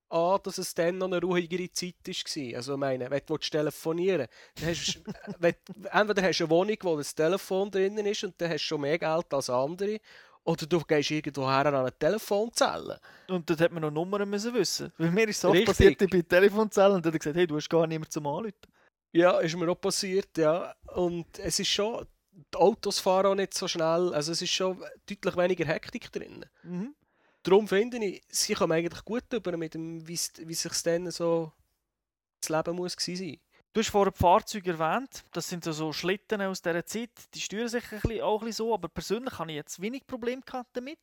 an, 0.09 0.39
dass 0.43 0.57
es 0.59 0.73
dann 0.73 0.99
noch 0.99 1.07
eine 1.07 1.19
ruhigere 1.21 1.69
Zeit 1.71 1.95
war. 2.05 2.57
Also 2.57 2.73
ich 2.73 2.79
meine, 2.79 3.09
wenn 3.09 3.21
du 3.25 3.33
willst 3.33 3.51
telefonieren 3.51 4.27
dann 4.55 4.69
hast, 4.69 4.95
du- 4.95 5.01
wenn, 5.39 5.55
entweder 5.91 6.21
hast 6.27 6.39
du 6.39 6.43
eine 6.45 6.49
Wohnung, 6.51 6.77
wo 6.81 6.97
das 6.97 7.13
Telefon 7.15 7.71
drinnen 7.71 8.05
ist 8.05 8.23
und 8.23 8.39
dann 8.39 8.49
hast 8.49 8.61
du 8.61 8.67
schon 8.67 8.81
mehr 8.81 8.99
Geld 8.99 9.33
als 9.33 9.49
andere, 9.49 9.99
oder 10.47 10.67
du 10.67 10.79
gehst 10.81 11.09
irgendwo 11.09 11.47
her 11.49 11.65
an 11.65 11.73
eine 11.73 11.91
Telefonzelle. 11.97 12.99
Und 13.29 13.49
dort 13.49 13.61
hat 13.61 13.71
man 13.71 13.81
noch 13.81 13.89
Nummern 13.89 14.29
müssen 14.29 14.53
wissen. 14.53 14.93
Weil 14.97 15.09
mir 15.09 15.27
ist 15.27 15.41
so 15.41 15.49
oft 15.49 15.65
passiert, 15.65 15.99
ich 15.99 16.07
bin 16.07 16.19
in 16.19 16.27
der 16.27 16.39
Telefonzelle 16.39 16.93
und 16.93 17.03
dann 17.03 17.09
hat 17.11 17.15
er 17.15 17.19
gesagt, 17.19 17.35
hey, 17.35 17.47
du 17.47 17.55
hast 17.55 17.67
gar 17.67 17.87
niemand 17.87 18.11
zum 18.11 18.27
Anrufen. 18.27 18.53
Ja, 19.11 19.39
ist 19.39 19.55
mir 19.57 19.67
auch 19.71 19.81
passiert, 19.81 20.37
ja. 20.37 20.75
Und 20.93 21.39
es 21.39 21.57
ist 21.59 21.69
schon, 21.69 22.05
die 22.53 22.57
Autos 22.57 22.99
fahren 22.99 23.27
auch 23.27 23.35
nicht 23.35 23.53
so 23.53 23.67
schnell, 23.67 24.13
also 24.13 24.31
es 24.31 24.41
ist 24.41 24.53
schon 24.53 24.83
deutlich 25.09 25.37
weniger 25.37 25.65
Hektik 25.65 26.11
drin. 26.11 26.45
Mhm. 26.63 26.93
Darum 27.43 27.67
finde 27.67 27.97
ich, 28.03 28.23
sie 28.29 28.53
kommen 28.55 28.73
eigentlich 28.73 29.05
gut 29.05 29.31
über 29.31 29.55
mit 29.55 29.73
dem, 29.73 30.05
wie 30.07 30.13
es 30.15 30.31
wie 30.39 30.53
sich 30.53 30.81
dann 30.83 31.11
so 31.11 31.51
das 32.41 32.49
Leben 32.49 32.75
muss 32.75 32.97
gewesen 32.97 33.25
sein. 33.25 33.39
Du 33.71 33.81
hast 33.81 33.89
vorher 33.89 34.11
die 34.11 34.17
Fahrzeuge 34.17 34.71
erwähnt. 34.71 35.23
Das 35.33 35.49
sind 35.49 35.63
so- 35.65 35.91
Schlitten 35.91 36.41
aus 36.41 36.61
dieser 36.61 36.85
Zeit. 36.85 37.09
Die 37.33 37.41
steuern 37.41 37.67
sich 37.67 37.83
ein 37.91 37.99
bisschen, 37.99 38.21
auch 38.21 38.39
ein 38.41 38.45
bisschen 38.47 38.65
so, 38.65 38.73
aber 38.73 38.87
persönlich 38.87 39.37
habe 39.37 39.51
ich 39.51 39.55
jetzt 39.57 39.81
wenig 39.81 40.07
Probleme 40.07 40.41
gehabt 40.41 40.69
damit. 40.77 40.97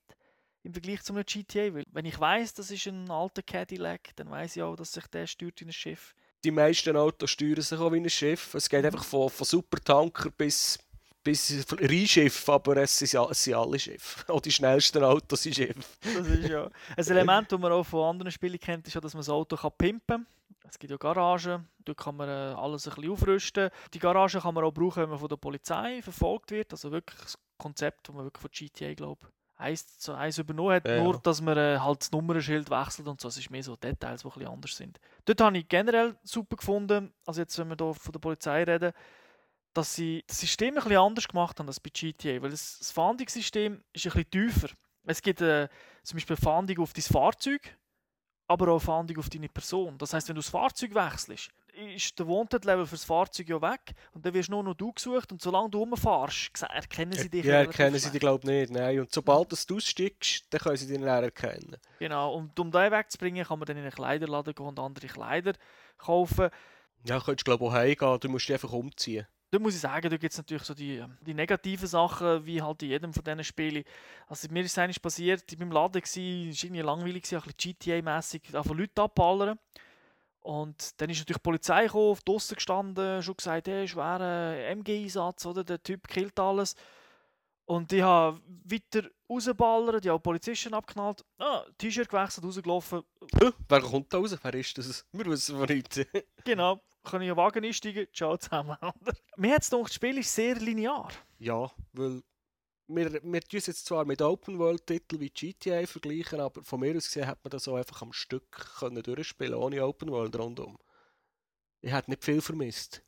Im 0.63 0.73
Vergleich 0.73 1.03
zu 1.03 1.13
einem 1.13 1.25
GTA. 1.25 1.75
Weil 1.75 1.85
wenn 1.93 2.07
ich 2.07 2.19
weiß, 2.19 2.55
das 2.55 2.71
ist 2.71 2.87
ein 2.87 3.11
alter 3.11 3.43
Cadillac, 3.43 4.17
dann 4.17 4.31
weiß 4.31 4.57
ich 4.57 4.63
auch, 4.63 4.75
dass 4.77 4.93
sich 4.93 5.07
der 5.09 5.27
steuert 5.27 5.61
wie 5.61 5.67
ein 5.67 5.73
Schiff. 5.73 6.15
Die 6.45 6.51
meisten 6.51 6.97
Autos 6.97 7.31
steuern 7.31 7.61
sich 7.61 7.79
auch 7.79 7.93
wie 7.93 8.01
ein 8.01 8.09
Schiff. 8.11 8.55
Es 8.55 8.69
geht 8.69 8.85
einfach 8.85 9.05
von, 9.05 9.29
von 9.29 9.45
Supertanker 9.47 10.31
bis 10.31 10.79
bis 11.23 11.65
Rheinschiff, 11.81 12.49
aber 12.49 12.77
es 12.79 12.99
sind, 12.99 13.13
ja- 13.13 13.29
es 13.31 13.45
sind 13.45 13.55
alle 13.55 13.79
Schiffe. 13.79 14.25
Auch 14.33 14.41
die 14.41 14.51
schnellsten 14.53 15.03
Autos 15.05 15.43
sind 15.43 15.55
Schiffe. 15.55 15.81
Das 16.03 16.27
ist 16.27 16.49
ja. 16.49 16.65
Ein 16.65 16.71
Element, 17.09 17.53
das 17.53 17.59
man 17.61 17.73
auch 17.73 17.85
von 17.85 18.11
anderen 18.11 18.33
Spielen 18.33 18.59
kennt, 18.59 18.87
ist 18.87 18.95
ja, 18.95 19.01
dass 19.01 19.15
man 19.15 19.21
das 19.21 19.29
Auto 19.29 19.57
kann 19.57 19.73
pimpen 19.77 20.07
kann. 20.07 20.27
Es 20.69 20.79
gibt 20.79 20.91
ja 20.91 20.97
Garagen, 20.97 21.69
dort 21.85 21.99
kann 21.99 22.17
man 22.17 22.29
äh, 22.29 22.33
alles 22.57 22.89
ein 22.89 22.95
bisschen 22.95 23.13
aufrüsten. 23.13 23.71
Die 23.93 23.99
Garage 23.99 24.41
kann 24.41 24.55
man 24.55 24.65
auch 24.65 24.73
brauchen, 24.73 25.03
wenn 25.03 25.11
man 25.11 25.19
von 25.19 25.29
der 25.29 25.37
Polizei 25.37 26.01
verfolgt 26.03 26.51
wird. 26.51 26.73
Also 26.73 26.91
wirklich 26.91 27.21
das 27.21 27.39
Konzept, 27.59 28.09
das 28.09 28.15
man 28.15 28.25
wirklich 28.25 28.41
von 28.41 28.51
GTA, 28.51 28.95
glaube 28.95 29.27
eins 29.63 29.99
zu 29.99 30.13
eins 30.15 30.39
übernommen 30.39 30.73
hat. 30.75 30.89
Ja. 30.89 31.03
Nur, 31.03 31.19
dass 31.21 31.41
man 31.41 31.57
äh, 31.57 31.79
halt 31.79 32.01
das 32.01 32.11
Nummernschild 32.11 32.69
wechselt 32.71 33.07
und 33.07 33.21
so. 33.21 33.29
Es 33.29 33.37
ist 33.37 33.51
mehr 33.51 33.63
so 33.63 33.77
Details, 33.77 34.23
die 34.23 34.29
ein 34.29 34.33
bisschen 34.33 34.49
anders 34.49 34.77
sind. 34.77 34.99
Dort 35.25 35.41
habe 35.41 35.59
ich 35.59 35.69
generell 35.69 36.17
super 36.25 36.57
gefunden, 36.57 37.13
also 37.27 37.41
jetzt, 37.41 37.57
wenn 37.59 37.69
wir 37.69 37.77
hier 37.79 37.95
von 37.95 38.13
der 38.13 38.19
Polizei 38.19 38.65
reden, 38.65 38.93
dass 39.75 39.95
sie 39.95 40.25
das 40.27 40.41
System 40.41 40.77
ein 40.77 40.83
bisschen 40.83 40.99
anders 40.99 41.29
gemacht 41.29 41.59
haben 41.59 41.67
als 41.67 41.81
bei 41.81 41.91
GTA, 41.91 42.43
weil 42.43 42.51
das, 42.51 42.79
das 42.79 42.91
Fahndungssystem 42.91 43.83
ist 43.93 44.07
ein 44.07 44.13
bisschen 44.13 44.31
tiefer. 44.31 44.69
Es 45.05 45.23
gibt 45.23 45.41
äh, 45.41 45.69
zum 46.03 46.17
Beispiel 46.17 46.37
Fahndung 46.37 46.79
auf 46.79 46.93
dein 46.93 47.03
Fahrzeug, 47.03 47.77
aber 48.47 48.73
auch 48.73 48.81
Fahndung 48.81 49.19
auf 49.19 49.31
deine 49.31 49.49
Person. 49.49 49.99
Das 49.99 50.13
heißt, 50.13 50.29
wenn 50.29 50.37
du 50.37 50.43
das 50.43 50.51
Fahrzeug 50.51 50.95
wechselst, 50.95 51.51
ist 51.95 52.19
der 52.19 52.29
Wanted-Level 52.29 52.87
für 52.87 52.97
das 52.97 53.05
Fahrzeug 53.05 53.49
ja 53.49 53.61
weg 53.63 53.95
und 54.13 54.25
dann 54.25 54.35
wirst 54.35 54.51
nur 54.51 54.63
noch 54.63 54.75
du 54.75 54.93
gesucht 54.93 55.33
und 55.33 55.41
solange 55.41 55.71
du 55.71 55.79
rumfährst, 55.79 56.63
erkennen 56.69 57.15
sie 57.15 57.31
dich 57.31 57.45
Ja, 57.45 57.61
erkennen 57.61 57.99
sie 57.99 58.11
dich 58.11 58.21
glaube 58.21 58.41
ich 58.45 58.69
nicht. 58.69 58.73
Nein. 58.73 59.01
Und 59.01 59.13
sobald 59.13 59.51
dass 59.51 59.67
du 59.67 59.77
aussteigst, 59.77 60.45
dann 60.51 60.61
können 60.61 60.77
sie 60.77 60.87
dich 60.87 60.99
dann 60.99 61.25
erkennen. 61.25 61.77
Genau, 61.99 62.35
und 62.35 62.59
um 62.61 62.71
den 62.71 62.93
wegzubringen, 62.93 63.47
kann 63.47 63.59
man 63.59 63.67
dann 63.67 63.79
in 63.79 63.85
einen 63.85 63.93
Kleiderladen 63.93 64.55
gehen 64.55 64.67
und 64.67 64.79
andere 64.79 65.07
Kleider 65.07 65.55
kaufen. 65.97 66.51
Ja, 67.05 67.21
könntest 67.21 67.47
glaube 67.47 67.65
ich 67.65 67.71
auch 67.71 67.75
heimgehen, 67.75 68.21
du 68.21 68.29
musst 68.29 68.49
dich 68.49 68.55
einfach 68.55 68.73
umziehen. 68.73 69.27
Da 69.53 69.59
muss 69.59 69.75
ich 69.75 69.81
sagen, 69.81 70.09
da 70.09 70.17
gibt 70.17 70.33
es 70.33 70.39
natürlich 70.39 70.63
so 70.63 70.73
die, 70.73 71.05
die 71.21 71.35
negativen 71.35 71.87
Sachen, 71.87 72.47
wie 72.47 72.63
halt 72.63 72.83
in 72.85 72.89
jedem 72.89 73.13
von 73.13 73.23
diesen 73.23 73.45
Spielen. 73.45 73.85
Also 74.27 74.49
mir 74.51 74.65
ist 74.65 74.79
eines 74.79 74.99
passiert, 74.99 75.45
ich 75.53 75.59
war 75.59 75.67
im 75.67 75.73
Laden, 75.73 76.01
es 76.03 76.17
war 76.17 76.23
irgendwie 76.23 76.81
langweilig, 76.81 77.35
ein 77.35 77.43
bisschen 77.43 77.53
GTA-mässig, 77.59 78.57
einfach 78.57 78.75
Leute 78.75 79.03
abballern. 79.03 79.59
Und 80.41 80.99
dann 80.99 81.11
ist 81.11 81.19
natürlich 81.19 81.37
die 81.37 81.43
Polizei 81.43 81.85
gekommen, 81.85 82.19
draussen 82.25 82.55
gestanden, 82.55 83.23
schon 83.23 83.37
gesagt, 83.37 83.69
hey, 83.69 83.87
schwerer 83.87 84.57
MG-Einsatz, 84.71 85.45
oder? 85.45 85.63
Der 85.65 85.83
Typ 85.83 86.09
killt 86.09 86.41
alles. 86.41 86.75
Und 87.67 87.93
ich 87.93 88.01
habe 88.01 88.41
weiter 88.65 89.07
rausballert, 89.29 90.03
ich 90.03 90.11
habe 90.11 90.19
Polizisten 90.19 90.73
abgeknallt, 90.73 91.27
ah, 91.37 91.63
T-Shirt 91.77 92.09
gewechselt, 92.09 92.47
rausgelaufen. 92.47 93.03
Wer 93.69 93.81
kommt 93.83 94.15
da 94.15 94.17
raus? 94.17 94.35
Wer 94.43 94.55
ist 94.55 94.79
das? 94.79 95.05
Wir 95.13 95.27
wissen 95.27 95.59
von 95.59 95.67
nichts. 95.67 96.01
Genau, 96.43 96.81
ich 97.05 97.13
in 97.15 97.21
den 97.21 97.37
Wagen 97.37 97.65
einsteigen, 97.65 98.07
ciao 98.13 98.37
zusammen. 98.37 98.77
Mir 99.37 99.55
hat 99.55 99.63
es 99.63 99.71
gedacht, 99.71 99.89
das 99.89 99.95
Spiel 99.95 100.19
ist 100.19 100.35
sehr 100.35 100.57
linear. 100.57 101.11
ja, 101.39 101.71
weil 101.93 102.23
wir, 102.89 103.13
wir 103.23 103.41
tun 103.41 103.59
es 103.59 103.67
jetzt 103.67 103.87
zwar 103.87 104.05
mit 104.05 104.21
Open-World-Titeln 104.21 105.21
wie 105.21 105.31
GTA 105.31 105.87
vergleichen, 105.87 106.41
aber 106.41 106.63
von 106.63 106.81
mir 106.81 106.97
aus 106.97 107.07
gesehen 107.07 107.27
hat 107.27 107.43
man 107.43 107.51
das 107.51 107.67
auch 107.69 107.77
einfach 107.77 108.03
am 108.03 108.13
Stück 108.13 108.51
können 108.79 109.03
durchspielen 109.03 109.55
ohne 109.55 109.85
Open-World 109.85 110.37
rundum. 110.37 110.77
Ich 111.81 111.93
hätte 111.93 112.11
nicht 112.11 112.25
viel 112.25 112.41
vermisst. 112.41 113.03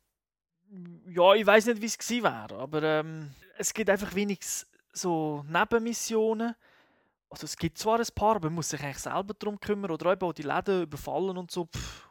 Ja, 1.07 1.33
ich 1.33 1.45
weiß 1.45 1.67
nicht, 1.67 1.81
wie 1.81 1.85
es 1.85 1.97
gewesen 1.97 2.23
wäre, 2.23 2.55
aber 2.57 2.83
ähm, 2.83 3.31
es 3.57 3.73
gibt 3.73 3.89
einfach 3.89 4.15
wenig 4.15 4.39
so 4.91 5.45
Nebenmissionen. 5.47 6.55
Also 7.29 7.45
es 7.45 7.57
gibt 7.57 7.77
zwar 7.77 7.99
ein 7.99 8.07
paar, 8.15 8.37
aber 8.37 8.49
man 8.49 8.55
muss 8.55 8.69
sich 8.69 8.81
eigentlich 8.81 8.99
selber 8.99 9.33
darum 9.33 9.59
kümmern 9.59 9.91
oder 9.91 10.13
eben 10.13 10.23
auch 10.23 10.33
die 10.33 10.41
Läden 10.41 10.83
überfallen 10.83 11.37
und 11.37 11.51
so. 11.51 11.65
Pff, 11.65 12.04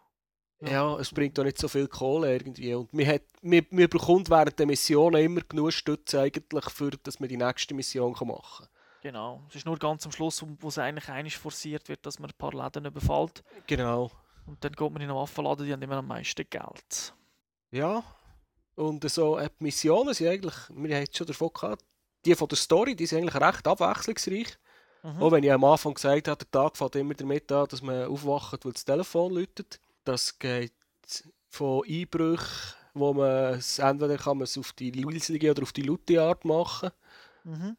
Ja, 0.61 0.97
es 0.99 1.11
bringt 1.11 1.39
auch 1.39 1.45
nicht 1.45 1.59
so 1.59 1.69
viel 1.69 1.89
Kohle 1.89 2.33
irgendwie. 2.33 2.75
Und 2.75 2.93
man, 2.95 3.07
hat, 3.07 3.23
man, 3.43 3.67
man 3.71 3.89
bekommt 3.89 4.31
während 4.31 4.59
der 4.59 4.67
Missionen 4.67 5.23
immer 5.23 5.41
genug 5.43 5.73
Stütze 5.73 6.21
eigentlich, 6.21 6.71
für, 6.71 6.91
dass 6.91 7.21
man 7.21 7.29
die 7.29 7.37
nächste 7.37 7.75
Mission 7.75 8.15
kann 8.15 8.29
machen 8.29 8.67
genau. 9.05 9.43
Es 9.49 9.55
ist 9.55 9.67
nur 9.67 9.79
ganz 9.79 10.05
am 10.05 10.11
Schluss, 10.11 10.45
wo 10.61 10.69
es 10.69 10.79
eigentlich 10.79 11.09
einig 11.09 11.39
forciert 11.39 11.89
wird, 11.89 12.05
dass 12.05 12.19
man 12.19 12.31
ein 12.31 12.37
paar 12.37 12.53
Läden 12.53 12.87
überfällt. 12.87 13.45
kann. 13.45 13.63
Genau. 13.69 14.11
Und 14.47 14.65
dann 14.65 14.73
geht 14.73 14.91
man 14.91 15.01
in 15.01 15.09
einen 15.09 15.17
Waffenladen, 15.17 15.65
die 15.65 15.73
haben 15.73 15.83
immer 15.83 15.99
am 15.99 16.09
meisten 16.09 16.45
Geld. 16.51 17.15
Ja. 17.71 18.03
Und 18.75 19.09
so 19.09 19.39
äh, 19.39 19.49
die 19.61 19.65
Missionen 19.65 20.15
sind 20.15 20.29
eigentlich, 20.29 20.55
wir 20.71 20.97
haben 20.97 21.07
schon 21.13 21.27
davon 21.27 21.51
gehabt, 21.55 21.85
die 22.25 22.35
von 22.35 22.49
der 22.49 22.57
Story, 22.57 22.97
die 22.97 23.07
sind 23.07 23.19
eigentlich 23.19 23.41
recht 23.41 23.67
abwechslungsreich. 23.67 24.59
Mhm. 25.03 25.23
Auch 25.23 25.33
wenn 25.33 25.45
ich 25.45 25.53
am 25.53 25.65
Anfang 25.65 25.95
gesagt 25.95 26.29
habe, 26.29 26.45
der 26.45 26.51
Tag 26.51 26.77
fängt 26.77 26.97
immer 26.97 27.15
damit 27.15 27.53
an, 27.53 27.69
dass 27.69 27.83
man 27.83 28.07
aufwacht, 28.07 28.65
weil 28.65 28.73
das 28.73 28.85
Telefon 28.85 29.35
läutet. 29.35 29.81
Das 30.05 30.39
geht 30.39 30.73
von 31.49 31.83
Einbrüchen, 31.89 32.75
wo 32.95 33.13
man 33.13 33.55
es 33.55 33.79
entweder 33.79 34.17
kann 34.17 34.39
man 34.39 34.45
es 34.45 34.59
auf 34.59 34.73
die 34.73 34.91
leislige 34.91 35.51
oder 35.51 35.63
auf 35.63 35.73
die 35.73 35.83
laute 35.83 36.21
Art 36.23 36.45
machen. 36.45 36.91
Mhm. 37.45 37.77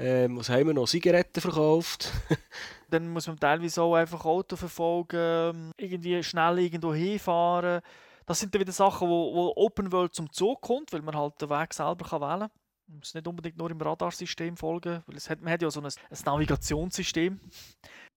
Ähm, 0.00 0.38
was 0.38 0.48
haben 0.48 0.66
wir 0.66 0.74
noch? 0.74 0.88
Zigaretten 0.88 1.40
verkauft. 1.40 2.12
Dann 2.90 3.08
muss 3.08 3.26
man 3.26 3.38
teilweise 3.38 3.82
auch 3.82 3.94
einfach 3.96 4.24
Auto 4.24 4.56
verfolgen, 4.56 5.72
irgendwie 5.76 6.22
schnell 6.22 6.58
irgendwo 6.60 6.94
hinfahren. 6.94 7.80
Das 8.24 8.40
sind 8.40 8.54
dann 8.54 8.60
wieder 8.60 8.72
Sachen, 8.72 9.08
wo, 9.08 9.34
wo 9.34 9.52
Open 9.56 9.90
World 9.90 10.14
zum 10.14 10.30
Zug 10.32 10.60
kommt, 10.60 10.92
weil 10.92 11.02
man 11.02 11.16
halt 11.16 11.40
den 11.40 11.48
Weg 11.50 11.72
selber 11.72 12.06
kann 12.06 12.20
wählen 12.20 12.40
kann. 12.40 12.50
Man 12.86 12.98
muss 12.98 13.14
nicht 13.14 13.26
unbedingt 13.26 13.56
nur 13.58 13.70
im 13.70 13.80
Radarsystem 13.80 14.56
folgen, 14.56 15.02
weil 15.06 15.16
es 15.16 15.28
hat, 15.28 15.40
man 15.40 15.52
hat 15.52 15.62
ja 15.62 15.70
so 15.70 15.80
ein, 15.80 15.86
ein 15.86 16.18
Navigationssystem. 16.24 17.40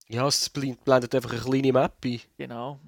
Ja, 0.08 0.26
es 0.26 0.54
bl- 0.54 0.76
blendet 0.84 1.14
einfach 1.14 1.32
eine 1.32 1.40
kleine 1.40 1.72
Map 1.72 1.96
ein. 2.04 2.20
Genau. 2.36 2.78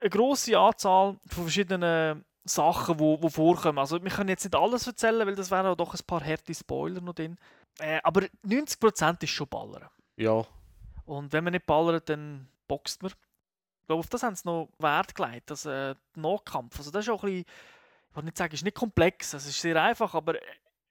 Eine 0.00 0.10
grosse 0.10 0.58
Anzahl 0.58 1.16
von 1.26 1.44
verschiedenen 1.44 2.24
Sachen, 2.44 2.98
die 2.98 3.02
wo 3.02 3.28
vorkommen. 3.28 3.78
Also 3.78 4.02
wir 4.02 4.10
können 4.10 4.28
jetzt 4.28 4.44
nicht 4.44 4.56
alles 4.56 4.86
erzählen, 4.86 5.26
weil 5.26 5.34
das 5.34 5.50
wären 5.50 5.66
auch 5.66 5.76
doch 5.76 5.94
ein 5.94 6.06
paar 6.06 6.24
harte 6.24 6.54
Spoiler 6.54 7.00
noch 7.00 7.14
drin. 7.14 7.36
Äh, 7.78 8.00
aber 8.02 8.22
90% 8.46 9.22
ist 9.22 9.30
schon 9.30 9.48
Ballern. 9.48 9.88
Ja. 10.16 10.44
Und 11.04 11.32
wenn 11.32 11.44
man 11.44 11.52
nicht 11.52 11.66
ballert, 11.66 12.08
dann 12.08 12.48
boxt 12.66 13.02
man. 13.02 13.10
Ich 13.10 13.86
glaube, 13.86 14.00
auf 14.00 14.08
das 14.08 14.22
haben 14.22 14.36
sie 14.36 14.46
noch 14.46 14.68
Wert 14.78 15.14
gelegt, 15.14 15.50
das 15.50 15.64
äh, 15.64 15.94
Nahkampf. 16.14 16.78
Also 16.78 16.90
das 16.90 17.06
ist 17.06 17.10
auch 17.10 17.22
ein 17.22 17.30
bisschen, 17.30 17.44
ich 18.10 18.16
will 18.16 18.24
nicht 18.24 18.36
sagen, 18.36 18.54
ist 18.54 18.64
nicht 18.64 18.76
komplex, 18.76 19.32
es 19.32 19.46
ist 19.46 19.60
sehr 19.60 19.82
einfach, 19.82 20.14
aber 20.14 20.34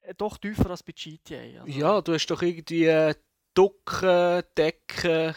äh, 0.01 0.15
doch 0.17 0.37
tiefer 0.37 0.69
als 0.69 0.81
bei 0.81 0.93
GTA. 0.93 1.61
Also, 1.61 1.67
Ja, 1.67 2.01
du 2.01 2.13
hast 2.13 2.27
doch 2.27 2.41
irgendwie 2.41 2.85
äh, 2.85 3.13
Ducken, 3.53 4.43
Decken. 4.57 5.35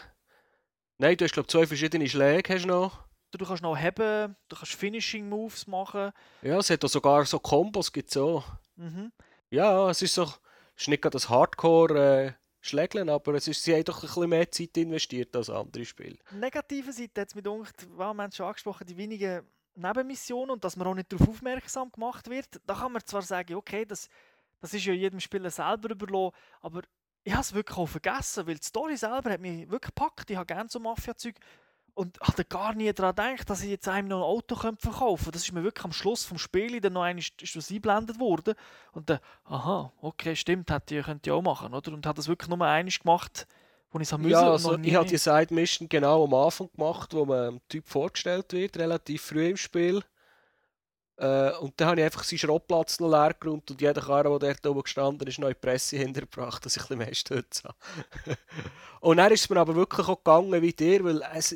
Nein, 0.97 1.17
du 1.17 1.25
hast 1.25 1.33
glaube 1.33 1.47
zwei 1.47 1.67
verschiedene 1.67 2.07
Schläge 2.07 2.53
hast 2.55 2.65
noch. 2.65 3.03
Du 3.31 3.45
kannst 3.45 3.63
noch 3.63 3.75
heben, 3.75 4.35
du 4.49 4.55
kannst 4.55 4.73
Finishing 4.73 5.27
Moves 5.27 5.65
machen. 5.67 6.11
Ja, 6.41 6.57
es 6.57 6.69
hat 6.69 6.83
auch 6.83 6.89
sogar 6.89 7.25
so 7.25 7.39
Kombos 7.39 7.91
gibt's 7.91 8.17
auch. 8.17 8.45
Mhm. 8.75 9.11
Ja, 9.49 9.89
es 9.89 10.01
ist 10.01 10.15
so, 10.15 10.23
es 10.23 10.83
ist 10.83 10.87
nicht 10.89 11.01
gerade 11.01 11.13
das 11.13 11.29
Hardcore 11.29 12.25
äh, 12.25 12.33
Schlägeln, 12.61 13.09
aber 13.09 13.33
es 13.33 13.47
ist, 13.47 13.63
sie 13.63 13.73
haben 13.73 13.83
doch 13.83 13.97
ein 13.97 14.07
bisschen 14.07 14.29
mehr 14.29 14.51
Zeit 14.51 14.77
investiert 14.77 15.35
als 15.35 15.49
andere 15.49 15.85
Spiele. 15.85 16.17
Negative 16.31 16.93
Seite 16.93 17.21
hat 17.21 17.29
es 17.29 17.35
mir 17.35 17.41
gedacht, 17.41 17.87
wow, 17.95 18.13
wir 18.13 18.23
haben 18.23 18.31
schon 18.31 18.45
angesprochen, 18.45 18.85
die 18.85 18.97
wenigen 18.97 19.41
Nebenmissionen 19.75 20.51
und 20.51 20.63
dass 20.63 20.75
man 20.75 20.87
auch 20.87 20.93
nicht 20.93 21.11
darauf 21.11 21.29
aufmerksam 21.29 21.91
gemacht 21.91 22.29
wird. 22.29 22.61
Da 22.65 22.75
kann 22.75 22.91
man 22.91 23.01
zwar 23.05 23.21
sagen, 23.21 23.55
okay, 23.55 23.85
das, 23.85 24.09
das 24.59 24.73
ist 24.73 24.85
ja 24.85 24.93
jedem 24.93 25.19
Spieler 25.19 25.49
selber 25.49 25.91
überlassen, 25.91 26.35
aber 26.61 26.81
ich 27.23 27.33
habe 27.33 27.41
es 27.41 27.53
wirklich 27.53 27.77
auch 27.77 27.87
vergessen, 27.87 28.47
weil 28.47 28.55
die 28.55 28.65
Story 28.65 28.97
selber 28.97 29.31
hat 29.31 29.41
mich 29.41 29.69
wirklich 29.69 29.93
gepackt. 29.93 30.29
Ich 30.29 30.35
habe 30.37 30.45
gerne 30.45 30.69
so 30.69 30.79
Mafia-Zeug 30.79 31.35
und 32.01 32.19
hatte 32.19 32.43
gar 32.45 32.73
nie 32.73 32.91
daran 32.91 33.15
gedacht, 33.15 33.47
dass 33.47 33.61
ich 33.61 33.69
jetzt 33.69 33.87
einem 33.87 34.07
noch 34.07 34.17
ein 34.17 34.23
Auto 34.23 34.55
verkaufen 34.55 35.17
könnte. 35.17 35.31
Das 35.31 35.43
ist 35.43 35.51
mir 35.51 35.63
wirklich 35.63 35.85
am 35.85 35.91
Schluss 35.91 36.25
vom 36.25 36.39
Spiel 36.39 36.81
dann 36.81 36.93
noch 36.93 37.03
einmal 37.03 37.23
ist 37.39 37.55
das 37.55 37.69
eingeblendet 37.69 38.19
worden. 38.19 38.55
Und 38.91 39.11
dann, 39.11 39.19
aha, 39.43 39.93
okay, 40.01 40.35
stimmt, 40.35 40.71
hätte 40.71 40.97
ich, 40.97 41.05
könnte 41.05 41.29
ich 41.29 41.31
auch 41.31 41.43
machen, 41.43 41.75
oder? 41.75 41.93
Und 41.93 42.07
hat 42.07 42.17
das 42.17 42.27
wirklich 42.27 42.49
nur 42.49 42.65
einmal 42.65 42.91
gemacht, 42.91 43.45
wo 43.91 43.99
ich 43.99 44.07
es 44.07 44.13
haben 44.13 44.27
Ja, 44.27 44.49
also 44.49 44.79
ich 44.79 44.95
habe 44.95 45.07
die 45.07 45.17
Side 45.17 45.53
Mission 45.53 45.87
genau 45.87 46.23
am 46.23 46.33
Anfang 46.33 46.71
gemacht, 46.75 47.13
wo 47.13 47.23
man 47.23 47.51
dem 47.51 47.61
Typ 47.69 47.87
vorgestellt 47.87 48.51
wird, 48.51 48.77
relativ 48.77 49.21
früh 49.21 49.49
im 49.49 49.57
Spiel. 49.57 50.01
Äh, 51.17 51.51
und 51.57 51.79
dann 51.79 51.89
habe 51.89 51.99
ich 51.99 52.05
einfach 52.05 52.23
seinen 52.23 52.39
Schrottplatz 52.39 52.99
noch 52.99 53.11
leer 53.11 53.35
geräumt 53.39 53.69
und 53.69 53.79
jeder 53.79 54.01
Karre, 54.01 54.39
der 54.39 54.55
dort 54.55 54.65
oben 54.65 54.81
gestanden 54.81 55.27
ist, 55.27 55.37
die 55.37 55.53
Presse 55.53 55.97
hintergebracht, 55.97 56.65
dass 56.65 56.75
ich 56.75 56.81
ein 56.81 56.97
bisschen 56.97 56.97
mehr 56.97 57.13
Stütze 57.13 57.63
habe. 57.65 58.37
und 59.01 59.17
dann 59.17 59.31
ist 59.31 59.41
es 59.41 59.49
mir 59.51 59.59
aber 59.59 59.75
wirklich 59.75 60.07
auch 60.07 60.17
gegangen 60.17 60.59
wie 60.63 60.73
dir, 60.73 61.03
weil 61.03 61.21
es, 61.35 61.55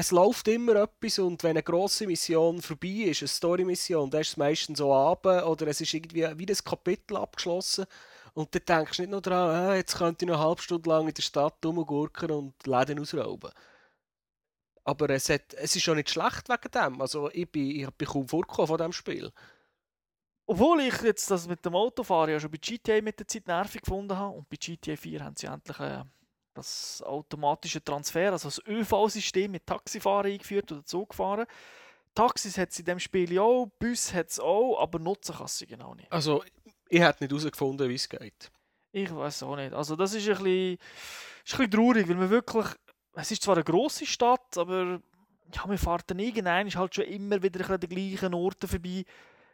es 0.00 0.12
läuft 0.12 0.46
immer 0.46 0.76
etwas 0.76 1.18
und 1.18 1.42
wenn 1.42 1.50
eine 1.50 1.62
grosse 1.64 2.06
Mission 2.06 2.62
vorbei 2.62 3.08
ist, 3.10 3.20
eine 3.20 3.28
Story-Mission, 3.28 4.08
dann 4.08 4.20
ist 4.20 4.28
es 4.28 4.36
meistens 4.36 4.78
so 4.78 4.94
abend 4.94 5.42
oder 5.42 5.66
es 5.66 5.80
ist 5.80 5.92
irgendwie 5.92 6.24
wie 6.38 6.46
das 6.46 6.62
Kapitel 6.62 7.16
abgeschlossen 7.16 7.84
und 8.32 8.54
dann 8.54 8.62
denkst 8.64 8.96
du 8.96 9.02
nicht 9.02 9.10
nur 9.10 9.20
daran, 9.20 9.50
ah, 9.50 9.74
jetzt 9.74 9.96
könnte 9.96 10.24
ich 10.24 10.28
noch 10.28 10.36
eine 10.36 10.44
halbe 10.46 10.62
Stunde 10.62 10.88
lang 10.88 11.08
in 11.08 11.14
der 11.14 11.22
Stadt 11.22 11.56
rumgurken 11.64 12.30
und 12.30 12.64
Läden 12.64 13.00
ausrauben. 13.00 13.50
Aber 14.84 15.10
es, 15.10 15.28
hat, 15.30 15.52
es 15.54 15.74
ist 15.74 15.82
schon 15.82 15.96
nicht 15.96 16.10
schlecht 16.10 16.48
wegen 16.48 16.70
dem. 16.70 17.00
Also 17.00 17.28
ich 17.32 17.50
bin, 17.50 17.68
ich 17.68 17.90
bin 17.90 18.06
kaum 18.06 18.28
vorgekommen 18.28 18.68
von 18.68 18.78
diesem 18.78 18.92
Spiel. 18.92 19.32
Obwohl 20.46 20.80
ich 20.82 21.02
jetzt 21.02 21.28
das 21.28 21.48
mit 21.48 21.64
dem 21.66 21.74
Autofahren 21.74 22.30
ja 22.30 22.38
schon 22.38 22.52
bei 22.52 22.58
GTA 22.58 23.02
mit 23.02 23.18
der 23.18 23.26
Zeit 23.26 23.48
nervig 23.48 23.82
gefunden 23.82 24.16
habe 24.16 24.36
und 24.36 24.48
bei 24.48 24.58
GTA 24.58 24.94
4 24.94 25.24
haben 25.24 25.34
sie 25.36 25.46
endlich 25.46 25.80
äh, 25.80 26.04
das 26.58 27.02
automatische 27.02 27.82
Transfer, 27.82 28.32
also 28.32 28.48
das 28.48 28.62
ÖV-System 28.66 29.50
mit 29.50 29.66
Taxifahren 29.66 30.30
eingeführt 30.30 30.70
oder 30.72 30.84
Zugfahren. 30.84 31.46
Taxis 32.14 32.58
hat 32.58 32.70
es 32.70 32.78
in 32.78 32.84
dem 32.84 32.98
Spiel 32.98 33.32
ja 33.32 33.42
auch, 33.42 33.66
Bus 33.78 34.12
hat 34.12 34.30
es 34.30 34.40
auch, 34.40 34.78
aber 34.80 34.98
nutzen 34.98 35.36
kann 35.36 35.46
sie 35.46 35.66
genau 35.66 35.94
nicht. 35.94 36.12
Also 36.12 36.42
Ich 36.88 37.00
hätte 37.00 37.24
nicht 37.24 37.30
herausgefunden, 37.30 37.88
wie 37.88 37.94
es 37.94 38.08
geht. 38.08 38.50
Ich 38.92 39.14
weiß 39.14 39.42
auch 39.42 39.56
nicht. 39.56 39.72
Also 39.72 39.94
das 39.96 40.14
ist 40.14 40.28
ein 40.28 40.34
bisschen, 40.34 40.72
ist 41.44 41.54
ein 41.54 41.58
bisschen 41.58 41.70
traurig, 41.70 42.08
weil 42.08 42.16
man 42.16 42.30
wirklich, 42.30 42.66
es 43.14 43.30
ist 43.30 43.42
zwar 43.42 43.56
eine 43.56 43.64
grosse 43.64 44.06
Stadt, 44.06 44.56
aber 44.56 45.00
ja, 45.54 45.68
wir 45.68 45.78
fahren 45.78 46.02
dann 46.06 46.18
irgendwann 46.18 46.66
ist 46.66 46.76
halt 46.76 46.94
schon 46.94 47.04
immer 47.04 47.42
wieder 47.42 47.68
an 47.70 47.80
den 47.80 47.90
gleichen 47.90 48.34
Orten 48.34 48.68
vorbei. 48.68 49.04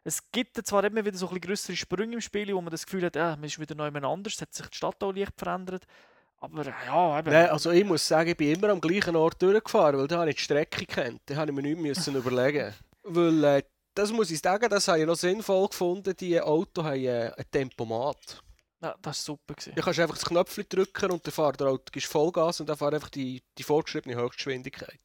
Es 0.04 0.30
gibt 0.30 0.56
zwar 0.66 0.84
immer 0.84 1.04
wieder 1.04 1.16
so 1.16 1.26
ein 1.26 1.34
bisschen 1.34 1.40
grössere 1.40 1.76
Sprünge 1.76 2.14
im 2.14 2.20
Spiel, 2.20 2.54
wo 2.54 2.60
man 2.60 2.70
das 2.70 2.84
Gefühl 2.84 3.04
hat, 3.04 3.16
ja, 3.16 3.36
man 3.36 3.44
ist 3.44 3.58
wieder 3.58 3.74
neu 3.74 3.88
anders, 3.88 4.34
es 4.34 4.40
hat 4.42 4.52
sich 4.54 4.66
die 4.66 4.76
Stadt 4.76 5.02
auch 5.02 5.12
leicht 5.12 5.32
verändert. 5.36 5.86
Aber 6.44 6.64
ja, 6.64 7.18
eben. 7.18 7.30
Nein, 7.30 7.48
also 7.48 7.70
ich 7.70 7.84
muss 7.84 8.06
sagen, 8.06 8.30
ich 8.30 8.36
bin 8.36 8.54
immer 8.54 8.68
am 8.68 8.80
gleichen 8.80 9.16
Ort 9.16 9.40
durchgefahren, 9.40 9.98
weil 9.98 10.08
da 10.08 10.18
habe 10.18 10.30
ich 10.30 10.36
die 10.36 10.42
Strecke 10.42 10.84
kennt. 10.84 11.22
Da 11.26 11.36
habe 11.36 11.50
ich 11.50 11.56
mir 11.56 11.62
nichts 11.62 11.80
müssen 11.80 12.16
überlegen. 12.16 12.74
Weil, 13.06 13.44
äh, 13.44 13.62
das 13.94 14.12
muss 14.12 14.30
ich 14.30 14.40
sagen, 14.40 14.68
das 14.68 14.88
habe 14.88 15.00
ich 15.00 15.06
noch 15.06 15.14
sinnvoll 15.14 15.68
gefunden, 15.68 16.14
die 16.18 16.40
Autos 16.40 16.84
haben 16.84 17.04
äh, 17.04 17.30
ein 17.36 17.44
Tempomat. 17.50 18.42
ja, 18.82 18.94
das 19.00 19.04
war 19.04 19.12
super. 19.14 19.54
Gewesen. 19.54 19.74
Da 19.76 19.82
kannst 19.82 19.98
du 19.98 20.02
einfach 20.02 20.16
das 20.16 20.24
Knöpfchen 20.24 20.64
drücken 20.68 21.10
und 21.10 21.26
dann 21.26 21.32
fährt 21.32 21.60
der 21.60 21.68
Auto, 21.68 21.84
gibst 21.92 22.10
Vollgas 22.10 22.60
und 22.60 22.68
dann 22.68 22.76
fährt 22.76 22.94
einfach 22.94 23.10
die, 23.10 23.42
die 23.58 23.62
vorgeschriebene 23.62 24.16
Höchstgeschwindigkeit. 24.16 25.00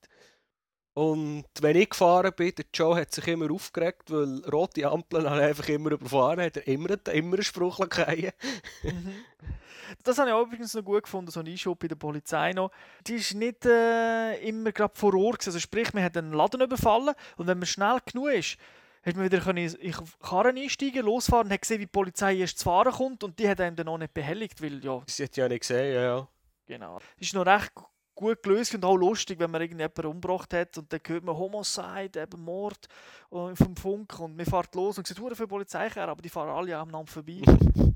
Und 0.93 1.45
wenn 1.61 1.77
ich 1.77 1.89
gefahren 1.89 2.33
bin, 2.35 2.53
der 2.55 2.65
Joe 2.73 2.99
hat 2.99 3.13
sich 3.13 3.27
immer 3.27 3.51
aufgeregt, 3.51 4.11
weil 4.11 4.43
rote 4.51 4.87
Ampeln 4.89 5.29
habe 5.29 5.41
ich 5.41 5.47
einfach 5.47 5.69
immer 5.69 5.91
überfahren, 5.91 6.41
hat 6.41 6.57
er 6.57 6.67
immer, 6.67 6.89
immer 7.13 7.35
einen 7.35 7.43
Spruch 7.43 7.79
gegeben. 7.79 8.31
Das 10.03 10.17
habe 10.17 10.29
ich 10.29 10.35
auch 10.35 10.45
übrigens 10.45 10.73
noch 10.73 10.83
gut 10.83 11.03
gefunden, 11.03 11.31
so 11.31 11.39
ein 11.39 11.47
Einschub 11.47 11.79
bei 11.79 11.87
der 11.87 11.95
Polizei 11.95 12.53
noch. 12.53 12.71
Die 13.07 13.15
ist 13.15 13.33
nicht 13.33 13.65
äh, 13.65 14.35
immer 14.47 14.71
gerade 14.71 14.93
vor 14.95 15.13
Ort. 15.15 15.45
Also 15.47 15.59
sprich, 15.59 15.93
man 15.93 16.03
hat 16.03 16.15
einen 16.15 16.33
Laden 16.33 16.61
überfallen 16.61 17.15
und 17.37 17.47
wenn 17.47 17.57
man 17.57 17.65
schnell 17.65 17.97
genug 18.05 18.29
ist, 18.29 18.57
hat 19.03 19.15
man 19.15 19.25
wieder 19.25 19.39
können 19.39 19.57
in 19.57 19.77
die 19.79 19.93
Karren 20.21 20.57
einsteigen, 20.57 21.05
losfahren 21.05 21.47
und 21.47 21.53
hat 21.53 21.61
gesehen, 21.61 21.79
wie 21.79 21.85
die 21.85 21.91
Polizei 21.91 22.37
erst 22.37 22.59
zu 22.59 22.65
fahren 22.65 22.91
kommt 22.91 23.23
und 23.23 23.39
die 23.39 23.47
hat 23.49 23.61
einem 23.61 23.75
dann 23.75 23.87
auch 23.87 23.97
nicht 23.97 24.13
behelligt, 24.13 24.61
weil 24.61 24.83
ja, 24.83 25.01
Sie 25.07 25.23
hat 25.23 25.35
ja 25.37 25.47
nicht 25.47 25.61
gesehen, 25.61 25.93
ja, 25.93 26.01
ja. 26.01 26.27
genau. 26.67 26.99
Das 27.17 27.27
ist 27.27 27.33
noch 27.33 27.45
recht 27.45 27.71
gut 28.19 28.43
gelöst 28.43 28.75
und 28.75 28.83
auch 28.83 28.97
lustig, 28.97 29.39
wenn 29.39 29.49
man 29.49 29.61
irgendjemanden 29.61 30.05
umgebracht 30.05 30.53
hat 30.53 30.77
und 30.77 30.91
dann 30.91 30.99
hört 31.07 31.23
man 31.23 31.37
Homicide, 31.37 32.21
eben 32.21 32.41
Mord 32.41 32.87
äh, 33.31 33.55
vom 33.55 33.75
Funk 33.77 34.19
und 34.19 34.35
man 34.35 34.45
fährt 34.45 34.75
los 34.75 34.97
und 34.97 35.07
sieht, 35.07 35.17
für 35.17 35.47
Polizei 35.47 35.89
aber 35.95 36.21
die 36.21 36.29
fahren 36.29 36.49
alle 36.49 36.77
am 36.77 36.89
Namen 36.89 37.07
vorbei. 37.07 37.41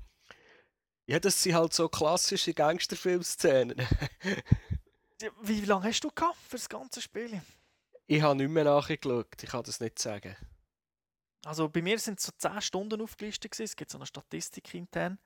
Ja, 1.05 1.19
das 1.19 1.43
sind 1.43 1.53
halt 1.53 1.73
so 1.73 1.89
klassische 1.89 2.53
Gangsterfilmszenen. 2.53 3.75
Wie, 5.41 5.61
wie 5.61 5.65
lange 5.65 5.89
hast 5.89 6.01
du 6.01 6.09
gehabt 6.09 6.37
für 6.47 6.55
das 6.55 6.69
ganze 6.69 7.01
Spiel? 7.01 7.41
Ich 8.07 8.21
habe 8.21 8.37
nicht 8.37 8.49
mehr 8.49 8.63
nachgeschaut, 8.63 9.27
ich 9.41 9.49
kann 9.49 9.63
das 9.63 9.81
nicht 9.81 9.99
sagen. 9.99 10.37
Also 11.43 11.67
bei 11.67 11.81
mir 11.81 11.99
sind 11.99 12.19
es 12.19 12.25
so 12.25 12.31
10 12.37 12.61
Stunden 12.61 13.01
aufgelistet. 13.01 13.51
Gewesen. 13.51 13.63
Es 13.63 13.75
gibt 13.75 13.91
so 13.91 13.97
eine 13.97 14.05
Statistik 14.05 14.73
intern. 14.73 15.19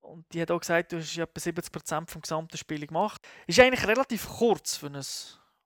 Und 0.00 0.24
die 0.32 0.40
hat 0.40 0.50
auch 0.50 0.60
gesagt, 0.60 0.92
du 0.92 0.98
hast 0.98 1.14
ja 1.14 1.24
etwa 1.24 1.40
70% 1.40 2.10
vom 2.10 2.22
gesamten 2.22 2.56
Spiel 2.56 2.86
gemacht. 2.86 3.26
Ist 3.46 3.60
eigentlich 3.60 3.86
relativ 3.86 4.28
kurz 4.28 4.76
für 4.76 4.86
ein 4.86 5.04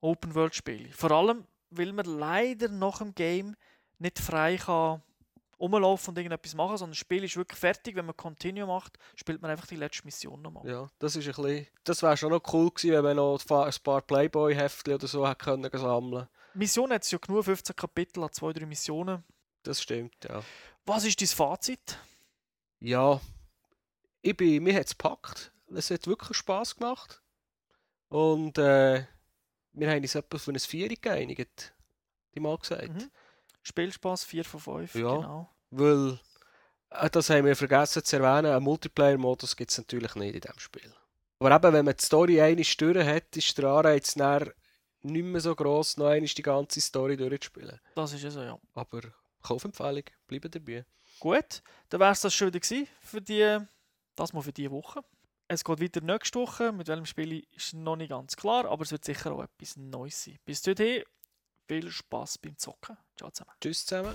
Open-World-Spiel. 0.00 0.92
Vor 0.92 1.10
allem, 1.12 1.46
weil 1.70 1.92
man 1.92 2.06
leider 2.06 2.68
nach 2.68 2.98
dem 2.98 3.14
Game 3.14 3.56
nicht 3.98 4.18
frei 4.18 4.56
kann 4.56 5.02
rumlaufen 5.58 6.10
und 6.10 6.18
irgendetwas 6.18 6.54
machen, 6.54 6.76
sondern 6.76 6.92
das 6.92 6.98
Spiel 6.98 7.24
ist 7.24 7.36
wirklich 7.36 7.58
fertig. 7.58 7.96
Wenn 7.96 8.06
man 8.06 8.16
Continue 8.16 8.66
macht, 8.66 8.98
spielt 9.14 9.40
man 9.40 9.50
einfach 9.50 9.66
die 9.66 9.76
letzte 9.76 10.04
Mission 10.04 10.42
nochmal. 10.42 10.66
Ja, 10.66 10.90
das 10.98 11.16
ist 11.16 11.26
ein 11.26 11.42
bisschen... 11.42 11.66
Das 11.84 12.02
wäre 12.02 12.16
schon 12.16 12.30
noch 12.30 12.42
cool 12.52 12.70
gewesen, 12.70 12.92
wenn 12.92 13.04
man 13.04 13.16
noch 13.16 13.40
ein 13.48 13.74
paar 13.82 14.02
Playboy-Heftchen 14.02 14.94
oder 14.94 15.06
so 15.06 15.26
hätte 15.26 15.44
können 15.44 15.70
sammeln 15.72 16.28
Mission 16.54 16.92
hat 16.92 17.02
es 17.02 17.10
ja 17.10 17.18
genug, 17.18 17.44
15 17.44 17.74
Kapitel, 17.74 18.22
hat 18.22 18.34
zwei, 18.34 18.52
drei 18.52 18.66
Missionen. 18.66 19.24
Das 19.62 19.82
stimmt, 19.82 20.14
ja. 20.28 20.42
Was 20.86 21.04
ist 21.04 21.20
dein 21.20 21.28
Fazit? 21.28 21.98
Ja, 22.80 23.20
ich 24.24 24.36
bin, 24.36 24.62
mir 24.62 24.74
hat 24.74 24.86
es 24.86 24.96
gepackt. 24.96 25.52
Es 25.74 25.90
hat 25.90 26.06
wirklich 26.06 26.36
Spass 26.36 26.76
gemacht. 26.76 27.20
Und 28.08 28.58
äh, 28.58 29.04
wir 29.72 29.90
haben 29.90 30.02
uns 30.02 30.14
etwa 30.14 30.38
für 30.38 30.52
ein 30.52 30.58
Vierer 30.58 30.94
geeinigt. 31.00 31.74
Die 32.34 32.40
mal 32.40 32.56
gesagt. 32.56 32.88
Mhm. 32.88 33.10
Spielspaß 33.62 34.24
4 34.24 34.44
von 34.44 34.60
5, 34.60 34.94
Ja. 34.94 35.16
genau. 35.16 35.50
Weil, 35.70 36.20
äh, 36.90 37.10
das 37.10 37.30
haben 37.30 37.44
wir 37.46 37.56
vergessen 37.56 38.04
zu 38.04 38.16
erwähnen, 38.16 38.52
einen 38.52 38.64
Multiplayer-Modus 38.64 39.56
gibt 39.56 39.70
es 39.70 39.78
natürlich 39.78 40.14
nicht 40.14 40.34
in 40.34 40.40
diesem 40.40 40.58
Spiel. 40.58 40.92
Aber 41.38 41.54
eben, 41.54 41.72
wenn 41.72 41.84
man 41.84 41.96
die 41.96 42.04
Story 42.04 42.40
einmal 42.40 42.64
durch 42.64 43.06
hat, 43.06 43.36
ist 43.36 43.58
der 43.58 43.64
Anreiz 43.66 44.14
dann 44.14 44.50
nicht 45.02 45.24
mehr 45.24 45.40
so 45.40 45.54
gross, 45.54 45.96
noch 45.96 46.06
einmal 46.06 46.28
die 46.28 46.42
ganze 46.42 46.80
Story 46.80 47.16
durchzuspielen. 47.16 47.80
Das 47.94 48.12
ist 48.12 48.22
ja 48.22 48.30
so, 48.30 48.42
ja. 48.42 48.58
Aber 48.74 49.00
Kaufempfehlung, 49.42 50.04
bleiben 50.26 50.50
dabei. 50.50 50.84
Gut, 51.20 51.62
dann 51.88 52.00
wäre 52.00 52.12
es 52.12 52.20
das 52.20 52.34
schon 52.34 52.52
wieder 52.52 52.86
für 53.00 53.20
die, 53.20 53.58
das 54.16 54.32
mal 54.32 54.42
für 54.42 54.52
diese 54.52 54.70
Woche. 54.70 55.00
Es 55.48 55.64
geht 55.64 55.80
weiter 55.80 56.00
nächste 56.00 56.38
Woche. 56.38 56.72
Mit 56.72 56.88
welchem 56.88 57.06
Spiel 57.06 57.44
ist 57.50 57.74
noch 57.74 57.96
nicht 57.96 58.10
ganz 58.10 58.36
klar, 58.36 58.64
aber 58.66 58.82
es 58.82 58.92
wird 58.92 59.04
sicher 59.04 59.32
auch 59.32 59.42
etwas 59.42 59.76
Neues 59.76 60.24
sein. 60.24 60.38
Bis 60.44 60.62
dorthin, 60.62 61.02
viel 61.68 61.90
Spaß 61.90 62.38
beim 62.38 62.56
Zocken. 62.56 62.96
Ciao 63.16 63.30
zusammen. 63.30 63.52
Tschüss 63.60 63.84
zusammen. 63.84 64.14